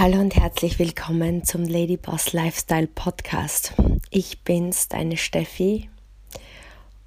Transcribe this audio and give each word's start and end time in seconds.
Hallo 0.00 0.18
und 0.18 0.34
herzlich 0.34 0.78
willkommen 0.78 1.44
zum 1.44 1.64
Lady 1.64 1.98
Boss 1.98 2.32
Lifestyle 2.32 2.86
Podcast. 2.86 3.74
Ich 4.08 4.40
bin's, 4.44 4.88
deine 4.88 5.18
Steffi, 5.18 5.90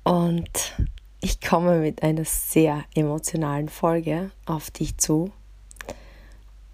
und 0.03 0.75
ich 1.19 1.41
komme 1.41 1.79
mit 1.79 2.03
einer 2.03 2.23
sehr 2.23 2.83
emotionalen 2.93 3.69
Folge 3.69 4.29
auf 4.45 4.69
dich 4.69 4.95
zu. 4.99 5.31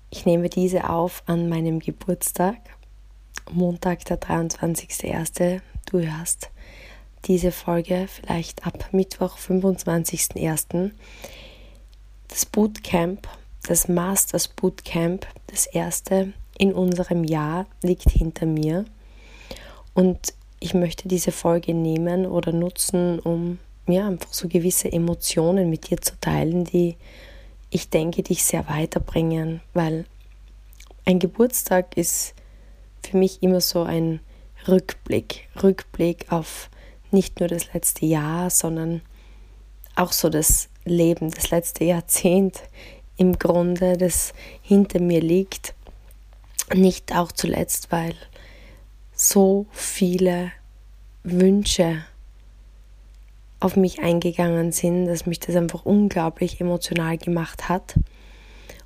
Ich 0.09 0.25
nehme 0.25 0.49
diese 0.49 0.89
auf 0.89 1.23
an 1.25 1.47
meinem 1.47 1.79
Geburtstag, 1.79 2.57
Montag, 3.49 4.03
der 4.03 4.19
23.01. 4.19 5.61
Du 5.89 6.01
hörst 6.01 6.49
diese 7.27 7.53
Folge 7.53 8.09
vielleicht 8.09 8.67
ab 8.67 8.89
Mittwoch, 8.91 9.37
25.01. 9.37 10.91
Das 12.27 12.45
Bootcamp 12.45 13.25
das 13.63 13.87
Masters 13.87 14.47
Bootcamp, 14.47 15.27
das 15.47 15.65
erste 15.65 16.33
in 16.57 16.73
unserem 16.73 17.23
Jahr, 17.23 17.65
liegt 17.81 18.09
hinter 18.09 18.45
mir. 18.45 18.85
Und 19.93 20.33
ich 20.59 20.73
möchte 20.73 21.07
diese 21.07 21.31
Folge 21.31 21.73
nehmen 21.73 22.25
oder 22.25 22.51
nutzen, 22.51 23.19
um 23.19 23.59
ja, 23.87 24.07
einfach 24.07 24.33
so 24.33 24.47
gewisse 24.47 24.91
Emotionen 24.91 25.69
mit 25.69 25.89
dir 25.89 25.99
zu 25.99 26.13
teilen, 26.19 26.63
die 26.63 26.95
ich 27.69 27.89
denke, 27.89 28.23
dich 28.23 28.43
sehr 28.43 28.67
weiterbringen, 28.67 29.61
weil 29.73 30.05
ein 31.05 31.19
Geburtstag 31.19 31.97
ist 31.97 32.33
für 33.03 33.17
mich 33.17 33.41
immer 33.41 33.61
so 33.61 33.83
ein 33.83 34.19
Rückblick, 34.67 35.47
Rückblick 35.61 36.31
auf 36.31 36.69
nicht 37.11 37.39
nur 37.39 37.49
das 37.49 37.73
letzte 37.73 38.05
Jahr, 38.05 38.49
sondern 38.49 39.01
auch 39.95 40.11
so 40.11 40.29
das 40.29 40.69
Leben, 40.85 41.31
das 41.31 41.49
letzte 41.51 41.83
Jahrzehnt, 41.83 42.61
im 43.19 43.37
Grunde, 43.37 43.97
das 43.97 44.33
hinter 44.61 45.01
mir 45.01 45.19
liegt. 45.19 45.75
Nicht 46.73 47.13
auch 47.13 47.31
zuletzt, 47.33 47.91
weil 47.91 48.15
so 49.13 49.65
viele 49.71 50.53
Wünsche 51.23 52.05
auf 53.59 53.75
mich 53.75 53.99
eingegangen 53.99 54.71
sind, 54.71 55.07
dass 55.07 55.25
mich 55.25 55.39
das 55.41 55.57
einfach 55.57 55.83
unglaublich 55.83 56.61
emotional 56.61 57.17
gemacht 57.17 57.67
hat. 57.67 57.95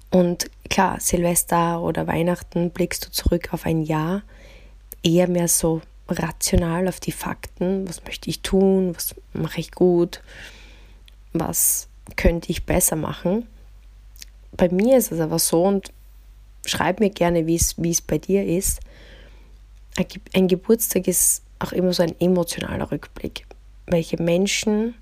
Und 0.10 0.50
klar, 0.68 1.00
Silvester 1.00 1.82
oder 1.82 2.08
Weihnachten 2.08 2.72
blickst 2.72 3.06
du 3.06 3.12
zurück 3.12 3.54
auf 3.54 3.68
ein 3.68 3.84
Jahr, 3.84 4.24
eher 5.04 5.28
mehr 5.28 5.48
so 5.48 5.82
rational 6.10 6.88
auf 6.88 7.00
die 7.00 7.12
Fakten, 7.12 7.88
was 7.88 8.04
möchte 8.04 8.32
ich 8.32 8.42
tun, 8.42 8.96
was 8.96 9.14
mache 9.34 9.60
ich 9.60 9.72
gut, 9.72 10.22
was 11.34 11.88
könnte 12.16 12.50
ich 12.50 12.66
besser 12.66 12.96
machen 12.96 13.48
bei 14.58 14.70
mir 14.70 14.98
ist 14.98 15.12
es 15.12 15.20
aber 15.20 15.40
so 15.40 15.64
und 15.64 15.92
schreib 16.66 17.00
mir 17.00 17.10
gerne, 17.10 17.48
wie 17.48 17.56
es 17.56 18.02
bei 18.02 18.18
dir 18.18 18.46
ist. 18.46 18.80
Ein 20.34 20.48
Geburtstag 20.48 21.08
ist 21.08 21.44
auch 21.60 21.72
immer 21.72 21.94
so 21.94 22.04
ein 22.04 22.20
emotionaler 22.20 22.92
Rückblick. 22.92 23.46
Welche 23.86 24.22
Menschen 24.22 24.96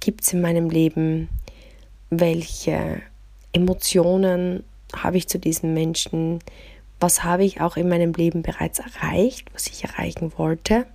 gibt 0.00 0.22
es 0.22 0.32
in 0.32 0.40
meinem 0.40 0.70
Leben? 0.70 1.28
Welche 2.10 3.02
Emotionen 3.52 4.64
habe 4.94 5.16
ich 5.16 5.28
zu 5.28 5.38
diesen 5.38 5.74
Menschen? 5.74 6.40
Was 7.00 7.24
habe 7.24 7.44
ich 7.44 7.60
auch 7.60 7.76
in 7.76 7.88
meinem 7.88 8.12
Leben 8.12 8.42
bereits 8.42 8.78
erreicht, 8.78 9.52
was 9.52 9.66
ich 9.66 9.84
erreichen 9.84 10.32
wollte? 10.36 10.86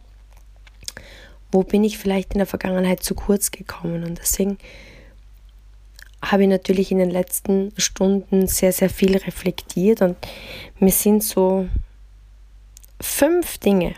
Wo 1.51 1.63
bin 1.63 1.83
ich 1.83 1.97
vielleicht 1.97 2.33
in 2.33 2.37
der 2.37 2.47
Vergangenheit 2.47 3.03
zu 3.03 3.15
kurz 3.15 3.51
gekommen? 3.51 4.03
Und 4.03 4.19
deswegen 4.19 4.57
habe 6.21 6.43
ich 6.43 6.49
natürlich 6.49 6.91
in 6.91 6.97
den 6.97 7.11
letzten 7.11 7.71
Stunden 7.77 8.47
sehr, 8.47 8.71
sehr 8.71 8.89
viel 8.89 9.15
reflektiert 9.17 10.01
und 10.01 10.17
mir 10.79 10.91
sind 10.91 11.23
so 11.23 11.67
fünf 12.99 13.57
Dinge 13.57 13.95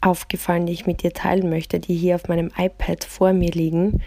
aufgefallen, 0.00 0.66
die 0.66 0.72
ich 0.72 0.86
mit 0.86 1.02
dir 1.02 1.12
teilen 1.12 1.48
möchte, 1.48 1.80
die 1.80 1.94
hier 1.94 2.16
auf 2.16 2.28
meinem 2.28 2.50
iPad 2.56 3.04
vor 3.04 3.32
mir 3.32 3.50
liegen, 3.50 4.02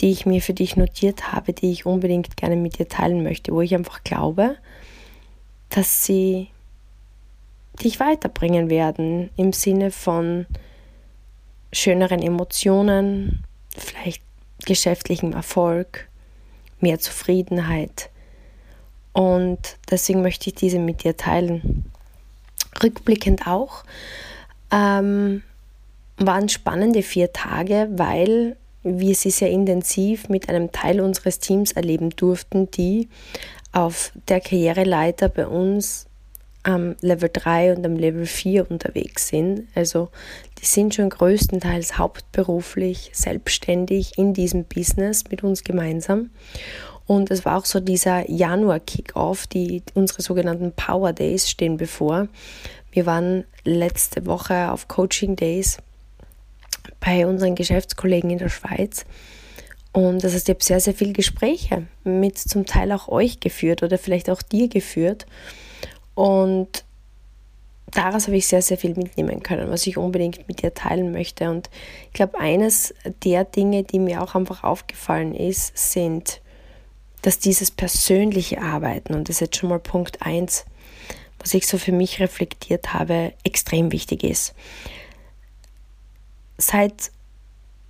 die 0.00 0.10
ich 0.10 0.26
mir 0.26 0.42
für 0.42 0.54
dich 0.54 0.76
notiert 0.76 1.32
habe, 1.32 1.52
die 1.52 1.70
ich 1.70 1.86
unbedingt 1.86 2.36
gerne 2.36 2.56
mit 2.56 2.78
dir 2.78 2.88
teilen 2.88 3.22
möchte, 3.22 3.52
wo 3.52 3.60
ich 3.60 3.74
einfach 3.74 4.02
glaube, 4.02 4.56
dass 5.70 6.04
sie 6.04 6.48
dich 7.82 8.00
weiterbringen 8.00 8.68
werden 8.68 9.30
im 9.36 9.52
Sinne 9.52 9.90
von 9.90 10.46
schöneren 11.72 12.20
Emotionen, 12.20 13.44
vielleicht 13.76 14.22
geschäftlichem 14.66 15.32
Erfolg, 15.32 16.08
mehr 16.80 16.98
Zufriedenheit. 16.98 18.10
Und 19.12 19.76
deswegen 19.90 20.22
möchte 20.22 20.50
ich 20.50 20.54
diese 20.54 20.78
mit 20.78 21.04
dir 21.04 21.16
teilen. 21.16 21.90
Rückblickend 22.82 23.46
auch 23.46 23.84
ähm, 24.70 25.42
waren 26.16 26.48
spannende 26.48 27.02
vier 27.02 27.32
Tage, 27.32 27.88
weil 27.92 28.56
wir 28.82 29.14
sie 29.14 29.30
sehr 29.30 29.50
intensiv 29.50 30.28
mit 30.28 30.48
einem 30.48 30.72
Teil 30.72 31.00
unseres 31.00 31.38
Teams 31.38 31.72
erleben 31.72 32.10
durften, 32.10 32.70
die 32.70 33.08
auf 33.72 34.12
der 34.28 34.40
Karriereleiter 34.40 35.28
bei 35.28 35.46
uns 35.46 36.06
am 36.62 36.96
Level 37.00 37.30
3 37.32 37.74
und 37.74 37.84
am 37.84 37.96
Level 37.96 38.26
4 38.26 38.70
unterwegs 38.70 39.28
sind. 39.28 39.68
Also 39.74 40.10
die 40.60 40.66
sind 40.66 40.94
schon 40.94 41.08
größtenteils 41.08 41.98
hauptberuflich 41.98 43.10
selbstständig 43.14 44.18
in 44.18 44.34
diesem 44.34 44.64
Business 44.64 45.24
mit 45.30 45.42
uns 45.42 45.64
gemeinsam. 45.64 46.30
Und 47.06 47.30
es 47.30 47.44
war 47.44 47.56
auch 47.56 47.64
so 47.64 47.80
dieser 47.80 48.30
Januar-Kickoff, 48.30 49.46
die 49.46 49.82
unsere 49.94 50.22
sogenannten 50.22 50.72
Power 50.72 51.12
Days 51.12 51.50
stehen 51.50 51.76
bevor. 51.76 52.28
Wir 52.92 53.06
waren 53.06 53.44
letzte 53.64 54.26
Woche 54.26 54.70
auf 54.70 54.86
Coaching 54.86 55.34
Days 55.34 55.78
bei 57.00 57.26
unseren 57.26 57.54
Geschäftskollegen 57.54 58.30
in 58.30 58.38
der 58.38 58.48
Schweiz. 58.48 59.06
Und 59.92 60.22
das 60.22 60.34
heißt, 60.34 60.48
ich 60.48 60.54
habe 60.54 60.64
sehr, 60.64 60.80
sehr 60.80 60.94
viele 60.94 61.12
Gespräche 61.12 61.86
mit 62.04 62.38
zum 62.38 62.64
Teil 62.64 62.92
auch 62.92 63.08
euch 63.08 63.40
geführt 63.40 63.82
oder 63.82 63.98
vielleicht 63.98 64.30
auch 64.30 64.42
dir 64.42 64.68
geführt. 64.68 65.26
Und 66.20 66.84
daraus 67.86 68.26
habe 68.26 68.36
ich 68.36 68.46
sehr, 68.46 68.60
sehr 68.60 68.76
viel 68.76 68.94
mitnehmen 68.94 69.42
können, 69.42 69.70
was 69.70 69.86
ich 69.86 69.96
unbedingt 69.96 70.46
mit 70.48 70.60
dir 70.60 70.74
teilen 70.74 71.12
möchte. 71.12 71.48
Und 71.48 71.70
ich 72.08 72.12
glaube, 72.12 72.38
eines 72.38 72.92
der 73.24 73.44
Dinge, 73.44 73.84
die 73.84 73.98
mir 73.98 74.22
auch 74.22 74.34
einfach 74.34 74.62
aufgefallen 74.62 75.34
ist, 75.34 75.78
sind, 75.78 76.42
dass 77.22 77.38
dieses 77.38 77.70
persönliche 77.70 78.60
Arbeiten, 78.60 79.14
und 79.14 79.30
das 79.30 79.36
ist 79.36 79.40
jetzt 79.40 79.56
schon 79.56 79.70
mal 79.70 79.78
Punkt 79.78 80.20
1, 80.20 80.66
was 81.38 81.54
ich 81.54 81.66
so 81.66 81.78
für 81.78 81.92
mich 81.92 82.20
reflektiert 82.20 82.92
habe, 82.92 83.32
extrem 83.42 83.90
wichtig 83.90 84.22
ist. 84.22 84.54
Seit 86.58 87.12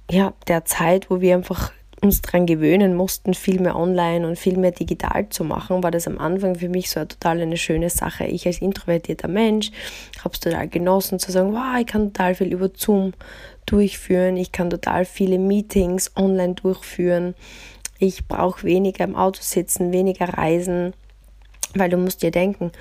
ja, 0.08 0.34
der 0.46 0.64
Zeit, 0.66 1.10
wo 1.10 1.20
wir 1.20 1.34
einfach 1.34 1.72
uns 2.02 2.22
daran 2.22 2.46
gewöhnen 2.46 2.94
mussten, 2.94 3.34
viel 3.34 3.60
mehr 3.60 3.76
online 3.76 4.26
und 4.26 4.38
viel 4.38 4.56
mehr 4.56 4.70
digital 4.70 5.28
zu 5.28 5.44
machen, 5.44 5.82
war 5.82 5.90
das 5.90 6.06
am 6.06 6.18
Anfang 6.18 6.56
für 6.56 6.68
mich 6.68 6.90
so 6.90 7.04
total 7.04 7.40
eine 7.40 7.56
schöne 7.56 7.90
Sache. 7.90 8.24
Ich 8.24 8.46
als 8.46 8.60
introvertierter 8.60 9.28
Mensch 9.28 9.70
habe 10.24 10.34
es 10.34 10.40
total 10.40 10.68
genossen 10.68 11.18
zu 11.18 11.30
sagen, 11.30 11.52
wow, 11.52 11.78
ich 11.78 11.86
kann 11.86 12.12
total 12.12 12.34
viel 12.34 12.52
über 12.52 12.70
Zoom 12.74 13.12
durchführen, 13.66 14.36
ich 14.36 14.50
kann 14.52 14.70
total 14.70 15.04
viele 15.04 15.38
Meetings 15.38 16.10
online 16.16 16.54
durchführen, 16.54 17.34
ich 17.98 18.26
brauche 18.26 18.64
weniger 18.64 19.04
im 19.04 19.14
Auto 19.14 19.40
sitzen, 19.42 19.92
weniger 19.92 20.28
reisen, 20.30 20.94
weil 21.74 21.90
du 21.90 21.98
musst 21.98 22.22
dir 22.22 22.30
denken, 22.30 22.72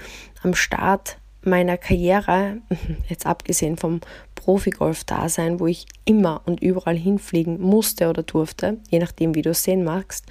am 0.42 0.56
Start 0.56 1.19
meiner 1.44 1.78
Karriere, 1.78 2.58
jetzt 3.10 3.26
abgesehen 3.26 3.78
vom 3.78 4.02
Profi-Golf-Dasein, 4.36 5.60
wo 5.60 5.68
ich 5.68 5.86
immer 6.06 6.42
und 6.46 6.62
überall 6.62 6.96
hinfliegen 6.96 7.62
musste 7.62 8.10
oder 8.10 8.24
durfte, 8.24 8.78
je 8.90 9.00
nachdem, 9.00 9.36
wie 9.36 9.42
du 9.42 9.52
es 9.52 9.64
sehen 9.64 9.84
magst. 9.84 10.26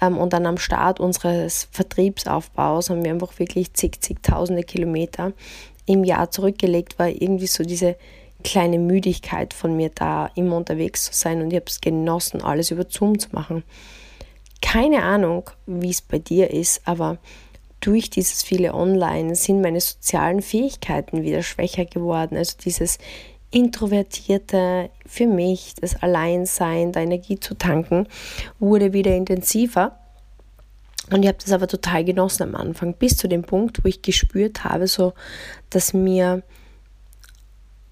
Ähm, 0.00 0.18
und 0.18 0.32
dann 0.32 0.46
am 0.46 0.58
Start 0.58 1.00
unseres 1.00 1.68
Vertriebsaufbaus 1.70 2.90
haben 2.90 3.04
wir 3.04 3.10
einfach 3.10 3.38
wirklich 3.38 3.74
zig, 3.74 4.00
zigtausende 4.00 4.62
Kilometer 4.62 5.32
im 5.86 6.04
Jahr 6.04 6.30
zurückgelegt, 6.30 6.98
war 6.98 7.08
irgendwie 7.08 7.46
so 7.46 7.64
diese 7.64 7.96
kleine 8.44 8.78
Müdigkeit 8.78 9.54
von 9.54 9.76
mir 9.76 9.90
da, 9.94 10.30
immer 10.34 10.56
unterwegs 10.56 11.04
zu 11.04 11.12
sein. 11.12 11.42
Und 11.42 11.50
ich 11.50 11.56
habe 11.56 11.66
es 11.68 11.80
genossen, 11.80 12.42
alles 12.42 12.70
über 12.70 12.86
Zoom 12.88 13.18
zu 13.18 13.28
machen. 13.32 13.62
Keine 14.60 15.02
Ahnung, 15.02 15.50
wie 15.66 15.90
es 15.90 16.02
bei 16.02 16.18
dir 16.18 16.50
ist, 16.50 16.82
aber 16.84 17.18
durch 17.82 18.10
dieses 18.10 18.42
viele 18.42 18.74
Online 18.74 19.34
sind 19.34 19.60
meine 19.60 19.80
sozialen 19.80 20.40
Fähigkeiten 20.40 21.22
wieder 21.22 21.42
schwächer 21.42 21.84
geworden. 21.84 22.36
Also 22.36 22.56
dieses 22.64 22.98
Introvertierte 23.50 24.88
für 25.04 25.26
mich, 25.26 25.74
das 25.80 26.00
Alleinsein, 26.02 26.92
der 26.92 27.02
Energie 27.02 27.38
zu 27.38 27.54
tanken, 27.54 28.06
wurde 28.58 28.92
wieder 28.92 29.14
intensiver. 29.14 29.98
Und 31.10 31.22
ich 31.24 31.28
habe 31.28 31.38
das 31.42 31.52
aber 31.52 31.66
total 31.66 32.04
genossen 32.04 32.44
am 32.44 32.54
Anfang, 32.54 32.94
bis 32.94 33.16
zu 33.16 33.28
dem 33.28 33.42
Punkt, 33.42 33.84
wo 33.84 33.88
ich 33.88 34.00
gespürt 34.00 34.64
habe, 34.64 34.86
so, 34.86 35.12
dass 35.68 35.92
mir 35.92 36.42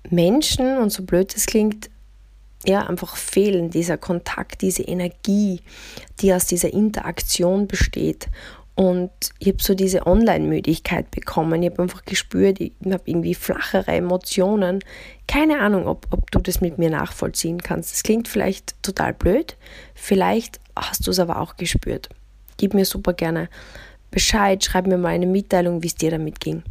Menschen, 0.08 0.78
und 0.78 0.90
so 0.90 1.02
blöd 1.02 1.34
es 1.36 1.46
klingt, 1.46 1.90
ja, 2.64 2.86
einfach 2.86 3.16
fehlen, 3.16 3.70
dieser 3.70 3.98
Kontakt, 3.98 4.62
diese 4.62 4.82
Energie, 4.82 5.60
die 6.20 6.32
aus 6.32 6.46
dieser 6.46 6.72
Interaktion 6.72 7.66
besteht. 7.66 8.28
Und 8.80 9.10
ich 9.38 9.48
habe 9.48 9.62
so 9.62 9.74
diese 9.74 10.06
Online-Müdigkeit 10.06 11.10
bekommen. 11.10 11.62
Ich 11.62 11.70
habe 11.70 11.82
einfach 11.82 12.02
gespürt, 12.06 12.60
ich 12.60 12.72
habe 12.86 13.02
irgendwie 13.04 13.34
flachere 13.34 13.92
Emotionen. 13.92 14.82
Keine 15.28 15.60
Ahnung, 15.60 15.86
ob, 15.86 16.06
ob 16.10 16.30
du 16.30 16.38
das 16.38 16.62
mit 16.62 16.78
mir 16.78 16.88
nachvollziehen 16.88 17.62
kannst. 17.62 17.92
Das 17.92 18.02
klingt 18.02 18.26
vielleicht 18.26 18.82
total 18.82 19.12
blöd. 19.12 19.58
Vielleicht 19.94 20.60
hast 20.74 21.06
du 21.06 21.10
es 21.10 21.18
aber 21.18 21.42
auch 21.42 21.58
gespürt. 21.58 22.08
Gib 22.56 22.72
mir 22.72 22.86
super 22.86 23.12
gerne 23.12 23.50
Bescheid, 24.10 24.64
schreib 24.64 24.86
mir 24.86 24.96
mal 24.96 25.08
eine 25.08 25.26
Mitteilung, 25.26 25.82
wie 25.82 25.88
es 25.88 25.94
dir 25.96 26.10
damit 26.10 26.40
ging. 26.40 26.62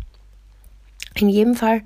In 1.13 1.29
jedem 1.29 1.53
Fall 1.53 1.83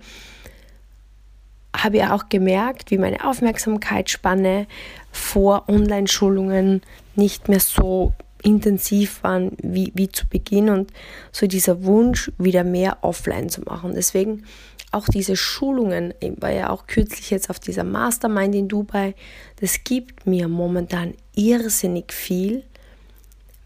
habe 1.76 1.98
ich 1.98 2.04
auch 2.06 2.30
gemerkt, 2.30 2.92
wie 2.92 2.98
meine 2.98 3.28
Aufmerksamkeitsspanne 3.28 4.68
vor 5.12 5.68
Online-Schulungen 5.68 6.82
nicht 7.18 7.50
mehr 7.50 7.60
so 7.60 8.14
intensiv 8.44 9.24
waren 9.24 9.52
wie, 9.62 9.92
wie 9.96 10.10
zu 10.10 10.28
Beginn 10.28 10.70
und 10.70 10.92
so 11.32 11.48
dieser 11.48 11.84
Wunsch, 11.84 12.32
wieder 12.38 12.64
mehr 12.64 13.00
offline 13.02 13.50
zu 13.50 13.62
machen. 13.62 13.94
Deswegen 13.96 14.44
auch 14.92 15.08
diese 15.08 15.36
Schulungen, 15.36 16.14
ich 16.20 16.34
war 16.40 16.52
ja 16.52 16.70
auch 16.70 16.86
kürzlich 16.86 17.32
jetzt 17.32 17.50
auf 17.50 17.60
dieser 17.60 17.84
Mastermind 17.84 18.54
in 18.54 18.68
Dubai, 18.68 19.16
das 19.60 19.84
gibt 19.84 20.28
mir 20.28 20.48
momentan 20.48 21.16
irrsinnig 21.36 22.14
viel, 22.14 22.64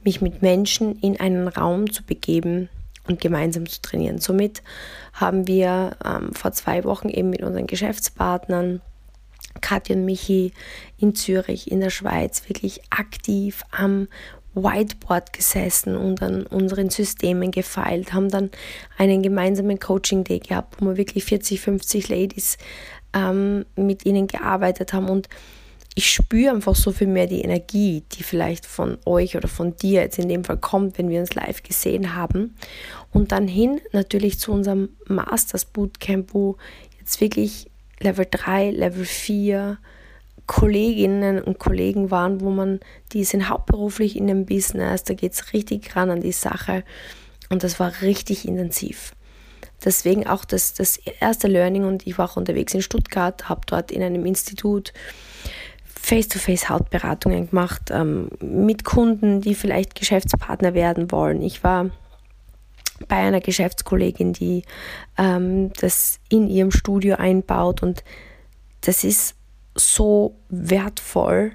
mich 0.04 0.22
mit 0.22 0.42
Menschen 0.42 0.98
in 1.00 1.20
einen 1.20 1.50
Raum 1.50 1.92
zu 1.92 2.04
begeben 2.04 2.70
und 3.08 3.20
gemeinsam 3.20 3.66
zu 3.66 3.82
trainieren. 3.82 4.20
Somit 4.20 4.64
haben 5.14 5.48
wir 5.48 5.98
ähm, 6.06 6.34
vor 6.34 6.54
zwei 6.54 6.84
Wochen 6.84 7.10
eben 7.10 7.30
mit 7.30 7.42
unseren 7.42 7.68
Geschäftspartnern 7.68 8.82
Katja 9.62 9.96
und 9.96 10.06
Michi 10.06 10.54
in 10.98 11.16
Zürich, 11.16 11.72
in 11.72 11.80
der 11.80 11.90
Schweiz, 11.90 12.48
wirklich 12.48 12.82
aktiv 12.90 13.64
am 13.72 14.08
Whiteboard 14.64 15.34
gesessen 15.34 15.96
und 15.96 16.22
an 16.22 16.46
unseren 16.48 16.90
Systemen 16.90 17.52
gefeilt, 17.52 18.14
haben 18.14 18.30
dann 18.30 18.52
einen 18.98 19.24
gemeinsamen 19.24 19.80
Coaching-Day 19.80 20.40
gehabt, 20.40 20.76
wo 20.80 20.88
wir 20.88 20.98
wirklich 20.98 21.26
40, 21.26 21.62
50 21.62 22.10
Ladies 22.10 22.58
ähm, 23.14 23.66
mit 23.76 24.06
ihnen 24.06 24.28
gearbeitet 24.28 24.94
haben 24.94 25.10
und 25.10 25.30
ich 25.98 26.12
spüre 26.12 26.52
einfach 26.52 26.76
so 26.76 26.92
viel 26.92 27.08
mehr 27.08 27.26
die 27.26 27.42
Energie, 27.42 28.04
die 28.12 28.22
vielleicht 28.22 28.68
von 28.68 29.00
euch 29.06 29.36
oder 29.36 29.48
von 29.48 29.76
dir 29.76 30.02
jetzt 30.02 30.20
in 30.20 30.30
dem 30.30 30.44
Fall 30.44 30.58
kommt, 30.58 31.00
wenn 31.00 31.10
wir 31.10 31.20
uns 31.20 31.34
live 31.34 31.64
gesehen 31.64 32.16
haben. 32.16 32.56
Und 33.12 33.32
dann 33.32 33.48
hin 33.48 33.82
natürlich 33.94 34.38
zu 34.40 34.52
unserem 34.52 34.90
Masters 35.08 35.66
Bootcamp, 35.66 36.36
wo 36.36 36.58
jetzt 37.00 37.20
wirklich 37.20 37.72
Level 38.00 38.28
3, 38.30 38.70
Level 38.70 39.06
4 39.06 39.80
Kolleginnen 40.48 41.42
und 41.42 41.60
Kollegen 41.60 42.10
waren, 42.10 42.42
wo 42.42 42.50
man, 42.50 42.80
die 43.12 43.24
sind 43.24 43.50
hauptberuflich 43.50 44.16
in 44.16 44.28
dem 44.28 44.46
Business, 44.46 45.04
da 45.04 45.14
geht 45.14 45.34
es 45.34 45.54
richtig 45.54 45.96
ran 45.96 46.10
an 46.10 46.22
die 46.22 46.32
Sache 46.32 46.84
und 47.50 47.64
das 47.64 47.80
war 47.80 47.92
richtig 48.02 48.48
intensiv. 48.48 49.14
Deswegen 49.84 50.26
auch 50.26 50.46
das, 50.46 50.74
das 50.74 50.98
erste 50.98 51.48
Learning 51.48 51.84
und 51.84 52.08
ich 52.08 52.18
war 52.18 52.32
auch 52.32 52.38
unterwegs 52.38 52.74
in 52.74 52.82
Stuttgart, 52.82 53.48
habe 53.48 53.62
dort 53.68 53.92
in 53.92 54.02
einem 54.02 54.26
Institut 54.26 54.94
Face-to-Face-Hautberatungen 55.86 57.50
gemacht 57.50 57.90
ähm, 57.92 58.30
mit 58.40 58.86
Kunden, 58.86 59.42
die 59.42 59.56
vielleicht 59.56 59.96
Geschäftspartner 59.96 60.74
werden 60.74 61.12
wollen. 61.12 61.42
Ich 61.42 61.64
war 61.64 61.92
bei 63.08 63.18
einer 63.18 63.42
Geschäftskollegin, 63.42 64.34
die 64.34 64.64
ähm, 65.18 65.72
das 65.80 66.20
in 66.30 66.48
ihrem 66.48 66.72
Studio 66.72 67.18
einbaut 67.18 67.84
und 67.84 68.04
das 68.82 69.04
ist 69.04 69.37
so 69.80 70.36
wertvoll, 70.50 71.54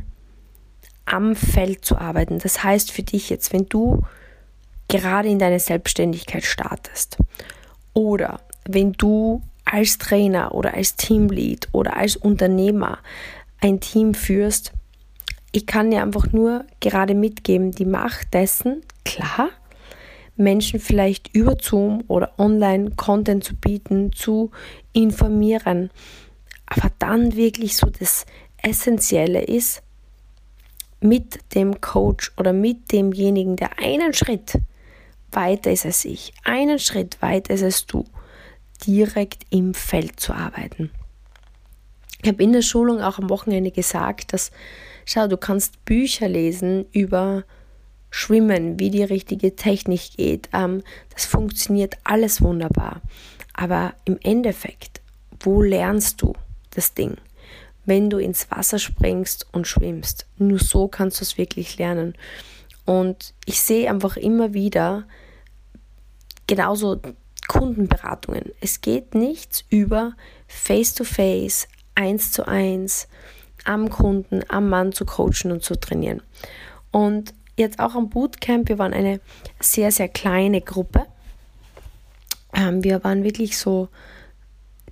am 1.04 1.34
Feld 1.36 1.84
zu 1.84 1.98
arbeiten. 1.98 2.38
Das 2.38 2.62
heißt 2.62 2.92
für 2.92 3.02
dich 3.02 3.30
jetzt, 3.30 3.52
wenn 3.52 3.66
du 3.68 4.02
gerade 4.88 5.28
in 5.28 5.38
deine 5.38 5.58
Selbstständigkeit 5.58 6.44
startest 6.44 7.18
oder 7.92 8.40
wenn 8.68 8.92
du 8.92 9.42
als 9.64 9.98
Trainer 9.98 10.54
oder 10.54 10.74
als 10.74 10.96
Teamlead 10.96 11.68
oder 11.72 11.96
als 11.96 12.16
Unternehmer 12.16 12.98
ein 13.60 13.80
Team 13.80 14.14
führst, 14.14 14.72
ich 15.52 15.66
kann 15.66 15.90
dir 15.90 16.02
einfach 16.02 16.32
nur 16.32 16.64
gerade 16.80 17.14
mitgeben, 17.14 17.72
die 17.72 17.84
Macht 17.84 18.32
dessen, 18.34 18.82
klar, 19.04 19.50
Menschen 20.36 20.80
vielleicht 20.80 21.34
über 21.34 21.56
Zoom 21.60 22.04
oder 22.08 22.32
online 22.38 22.92
Content 22.96 23.44
zu 23.44 23.54
bieten, 23.54 24.12
zu 24.12 24.50
informieren, 24.92 25.90
aber 26.74 26.90
dann 26.98 27.36
wirklich 27.36 27.76
so 27.76 27.88
das 27.88 28.24
Essentielle 28.62 29.42
ist, 29.42 29.82
mit 31.00 31.54
dem 31.54 31.80
Coach 31.80 32.32
oder 32.36 32.52
mit 32.52 32.92
demjenigen, 32.92 33.56
der 33.56 33.78
einen 33.78 34.14
Schritt 34.14 34.58
weiter 35.32 35.72
ist 35.72 35.84
als 35.84 36.04
ich, 36.04 36.32
einen 36.44 36.78
Schritt 36.78 37.20
weiter 37.20 37.54
ist 37.54 37.62
als 37.62 37.86
du, 37.86 38.04
direkt 38.86 39.44
im 39.50 39.74
Feld 39.74 40.20
zu 40.20 40.32
arbeiten. 40.32 40.90
Ich 42.22 42.28
habe 42.28 42.42
in 42.42 42.52
der 42.52 42.62
Schulung 42.62 43.00
auch 43.00 43.18
am 43.18 43.30
Wochenende 43.30 43.72
gesagt, 43.72 44.32
dass, 44.32 44.52
schau, 45.04 45.26
du 45.26 45.36
kannst 45.36 45.84
Bücher 45.84 46.28
lesen 46.28 46.86
über 46.92 47.44
Schwimmen, 48.10 48.78
wie 48.78 48.90
die 48.90 49.02
richtige 49.02 49.56
Technik 49.56 50.16
geht. 50.16 50.48
Ähm, 50.52 50.82
das 51.12 51.24
funktioniert 51.24 51.96
alles 52.04 52.40
wunderbar. 52.40 53.00
Aber 53.54 53.94
im 54.04 54.18
Endeffekt, 54.22 55.00
wo 55.40 55.62
lernst 55.62 56.22
du? 56.22 56.34
Das 56.74 56.94
Ding. 56.94 57.16
Wenn 57.84 58.10
du 58.10 58.18
ins 58.18 58.50
Wasser 58.50 58.78
springst 58.78 59.46
und 59.52 59.66
schwimmst, 59.66 60.26
nur 60.38 60.58
so 60.58 60.88
kannst 60.88 61.20
du 61.20 61.24
es 61.24 61.38
wirklich 61.38 61.78
lernen. 61.78 62.14
Und 62.84 63.34
ich 63.44 63.60
sehe 63.60 63.90
einfach 63.90 64.16
immer 64.16 64.54
wieder 64.54 65.04
genauso 66.46 67.00
Kundenberatungen. 67.48 68.52
Es 68.60 68.80
geht 68.80 69.14
nichts 69.14 69.64
über 69.68 70.14
Face-to-Face, 70.46 71.68
eins 71.94 72.32
zu 72.32 72.46
eins, 72.46 73.08
am 73.64 73.90
Kunden, 73.90 74.42
am 74.48 74.68
Mann 74.68 74.92
zu 74.92 75.04
coachen 75.04 75.52
und 75.52 75.62
zu 75.62 75.78
trainieren. 75.78 76.22
Und 76.90 77.34
jetzt 77.56 77.78
auch 77.78 77.94
am 77.94 78.08
Bootcamp, 78.10 78.68
wir 78.68 78.78
waren 78.78 78.94
eine 78.94 79.20
sehr, 79.60 79.92
sehr 79.92 80.08
kleine 80.08 80.60
Gruppe. 80.60 81.06
Ähm, 82.54 82.82
wir 82.82 83.02
waren 83.04 83.24
wirklich 83.24 83.56
so 83.56 83.88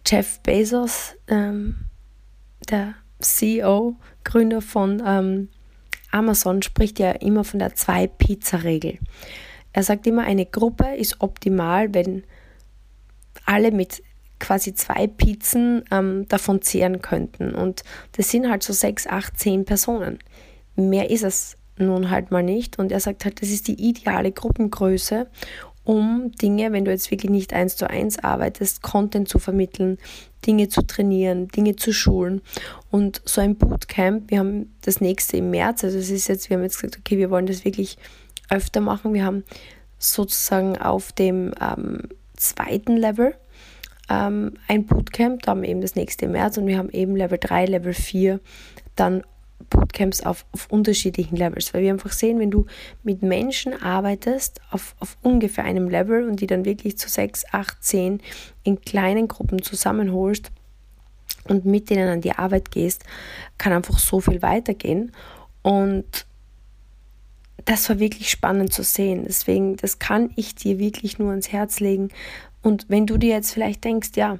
Jeff 0.06 0.41
Bezos, 0.41 1.14
ähm, 1.29 1.76
der 2.69 2.94
CEO, 3.20 3.97
Gründer 4.25 4.61
von 4.61 5.02
ähm, 5.05 5.49
Amazon, 6.11 6.62
spricht 6.62 6.99
ja 6.99 7.12
immer 7.12 7.44
von 7.44 7.58
der 7.58 7.75
Zwei-Pizza-Regel. 7.75 8.99
Er 9.73 9.82
sagt 9.82 10.06
immer, 10.06 10.23
eine 10.23 10.47
Gruppe 10.47 10.97
ist 10.97 11.20
optimal, 11.20 11.94
wenn 11.94 12.25
alle 13.47 13.71
mit 13.71 14.02
quasi 14.38 14.75
zwei 14.75 15.07
Pizzen 15.07 15.85
ähm, 15.90 16.26
davon 16.28 16.62
zehren 16.62 17.02
könnten. 17.02 17.54
Und 17.54 17.85
das 18.12 18.30
sind 18.30 18.49
halt 18.50 18.62
so 18.62 18.73
sechs, 18.73 19.07
acht, 19.07 19.38
zehn 19.38 19.64
Personen. 19.64 20.19
Mehr 20.76 21.11
ist 21.11 21.23
es 21.23 21.57
nun 21.76 22.11
halt 22.11 22.30
mal 22.30 22.42
nicht. 22.42 22.78
Und 22.78 22.90
er 22.90 23.00
sagt 23.00 23.25
halt, 23.25 23.42
das 23.42 23.50
ist 23.50 23.69
die 23.69 23.88
ideale 23.88 24.33
Gruppengröße, 24.33 25.28
um 25.90 26.30
Dinge, 26.40 26.70
wenn 26.70 26.85
du 26.85 26.92
jetzt 26.92 27.11
wirklich 27.11 27.32
nicht 27.32 27.52
eins 27.52 27.75
zu 27.75 27.90
eins 27.90 28.23
arbeitest, 28.23 28.80
Content 28.80 29.28
zu 29.28 29.40
vermitteln, 29.40 29.99
Dinge 30.47 30.68
zu 30.68 30.82
trainieren, 30.82 31.49
Dinge 31.49 31.75
zu 31.75 31.92
schulen. 31.92 32.42
Und 32.92 33.20
so 33.25 33.40
ein 33.40 33.56
Bootcamp, 33.56 34.30
wir 34.30 34.38
haben 34.38 34.73
das 34.82 35.00
nächste 35.00 35.38
im 35.38 35.50
März, 35.50 35.82
also 35.82 35.99
es 35.99 36.11
ist 36.11 36.28
jetzt, 36.28 36.49
wir 36.49 36.56
haben 36.56 36.62
jetzt 36.62 36.80
gesagt, 36.80 36.97
okay, 37.00 37.18
wir 37.18 37.28
wollen 37.28 37.47
das 37.47 37.64
wirklich 37.64 37.99
öfter 38.50 38.80
machen. 38.80 39.14
Wir 39.14 39.25
haben 39.25 39.42
sozusagen 39.99 40.78
auf 40.78 41.11
dem 41.11 41.54
ähm, 41.61 42.02
zweiten 42.37 42.97
Level 42.97 43.35
ähm, 44.09 44.54
ein 44.68 44.87
Bootcamp, 44.87 45.42
da 45.42 45.50
haben 45.50 45.62
wir 45.62 45.70
eben 45.70 45.80
das 45.80 45.97
nächste 45.97 46.26
im 46.26 46.32
März 46.32 46.56
und 46.56 46.68
wir 46.68 46.78
haben 46.78 46.90
eben 46.90 47.16
Level 47.16 47.38
3, 47.40 47.64
Level 47.66 47.94
4 47.94 48.38
dann 48.94 49.25
Bootcamps 49.71 50.23
auf, 50.23 50.45
auf 50.53 50.67
unterschiedlichen 50.71 51.37
Levels, 51.37 51.73
weil 51.73 51.83
wir 51.83 51.91
einfach 51.91 52.12
sehen, 52.12 52.39
wenn 52.39 52.50
du 52.50 52.67
mit 53.03 53.23
Menschen 53.23 53.81
arbeitest 53.81 54.61
auf, 54.71 54.95
auf 54.99 55.17
ungefähr 55.23 55.65
einem 55.65 55.89
Level 55.89 56.29
und 56.29 56.41
die 56.41 56.47
dann 56.47 56.65
wirklich 56.65 56.99
zu 56.99 57.09
sechs, 57.09 57.45
acht, 57.53 57.83
zehn 57.83 58.21
in 58.65 58.81
kleinen 58.81 59.29
Gruppen 59.29 59.62
zusammenholst 59.62 60.50
und 61.45 61.65
mit 61.65 61.89
denen 61.89 62.09
an 62.09 62.21
die 62.21 62.33
Arbeit 62.33 62.71
gehst, 62.71 63.05
kann 63.57 63.73
einfach 63.73 63.99
so 63.99 64.21
viel 64.21 64.43
weitergehen 64.43 65.12
und 65.62 66.27
das 67.65 67.89
war 67.89 67.99
wirklich 67.99 68.31
spannend 68.31 68.73
zu 68.73 68.83
sehen. 68.83 69.25
Deswegen, 69.27 69.77
das 69.77 69.99
kann 69.99 70.31
ich 70.37 70.55
dir 70.55 70.79
wirklich 70.79 71.19
nur 71.19 71.31
ans 71.31 71.53
Herz 71.53 71.81
legen. 71.81 72.09
Und 72.62 72.87
wenn 72.89 73.07
du 73.07 73.17
dir 73.17 73.35
jetzt 73.35 73.53
vielleicht 73.53 73.85
denkst, 73.85 74.11
ja, 74.17 74.39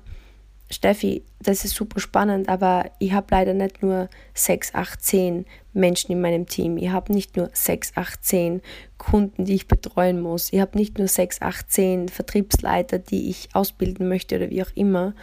Steffi, 0.73 1.25
das 1.41 1.65
ist 1.65 1.75
super 1.75 1.99
spannend, 1.99 2.49
aber 2.49 2.91
ich 3.01 3.13
habe 3.13 3.27
leider 3.31 3.55
nicht 3.55 3.83
nur 3.83 4.09
6, 4.35 4.75
8, 4.75 5.03
10 5.03 5.47
Menschen 5.73 6.13
in 6.13 6.21
meinem 6.21 6.47
Team. 6.47 6.77
Ich 6.77 6.91
habe 6.91 7.13
nicht 7.13 7.37
nur 7.37 7.51
6, 7.53 7.97
8, 7.97 8.25
10 8.25 8.63
Kunden, 8.97 9.45
die 9.45 9.57
ich 9.57 9.67
betreuen 9.67 10.21
muss. 10.21 10.53
Ich 10.53 10.61
habe 10.61 10.79
nicht 10.79 10.99
nur 10.99 11.09
6, 11.09 11.43
8, 11.43 11.71
10 11.71 12.09
Vertriebsleiter, 12.09 13.01
die 13.01 13.31
ich 13.31 13.49
ausbilden 13.53 14.09
möchte 14.09 14.37
oder 14.37 14.51
wie 14.51 14.63
auch 14.63 14.71
immer. 14.77 15.15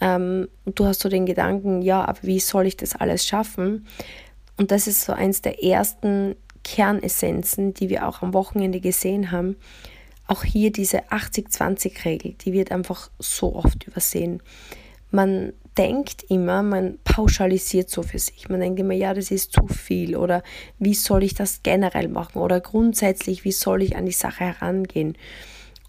Ähm, 0.00 0.48
und 0.64 0.78
du 0.78 0.86
hast 0.86 1.00
so 1.00 1.08
den 1.08 1.26
Gedanken, 1.26 1.82
ja, 1.82 2.04
aber 2.04 2.22
wie 2.22 2.38
soll 2.38 2.66
ich 2.66 2.76
das 2.76 2.94
alles 2.94 3.26
schaffen? 3.26 3.86
Und 4.56 4.70
das 4.70 4.86
ist 4.86 5.02
so 5.02 5.12
eins 5.12 5.42
der 5.42 5.64
ersten 5.64 6.36
Kernessenzen, 6.62 7.74
die 7.74 7.88
wir 7.88 8.08
auch 8.08 8.22
am 8.22 8.34
Wochenende 8.34 8.80
gesehen 8.80 9.30
haben, 9.32 9.56
auch 10.26 10.44
hier 10.44 10.72
diese 10.72 11.04
80-20-Regel, 11.10 12.34
die 12.34 12.52
wird 12.52 12.72
einfach 12.72 13.10
so 13.18 13.54
oft 13.54 13.86
übersehen. 13.86 14.42
Man 15.10 15.52
denkt 15.76 16.24
immer, 16.28 16.62
man 16.62 16.98
pauschalisiert 17.04 17.90
so 17.90 18.02
für 18.02 18.18
sich. 18.18 18.48
Man 18.48 18.60
denkt 18.60 18.80
immer, 18.80 18.94
ja, 18.94 19.14
das 19.14 19.30
ist 19.30 19.52
zu 19.52 19.66
viel 19.68 20.16
oder 20.16 20.42
wie 20.78 20.94
soll 20.94 21.22
ich 21.22 21.34
das 21.34 21.62
generell 21.62 22.08
machen 22.08 22.40
oder 22.40 22.60
grundsätzlich, 22.60 23.44
wie 23.44 23.52
soll 23.52 23.82
ich 23.82 23.96
an 23.96 24.06
die 24.06 24.12
Sache 24.12 24.44
herangehen. 24.44 25.16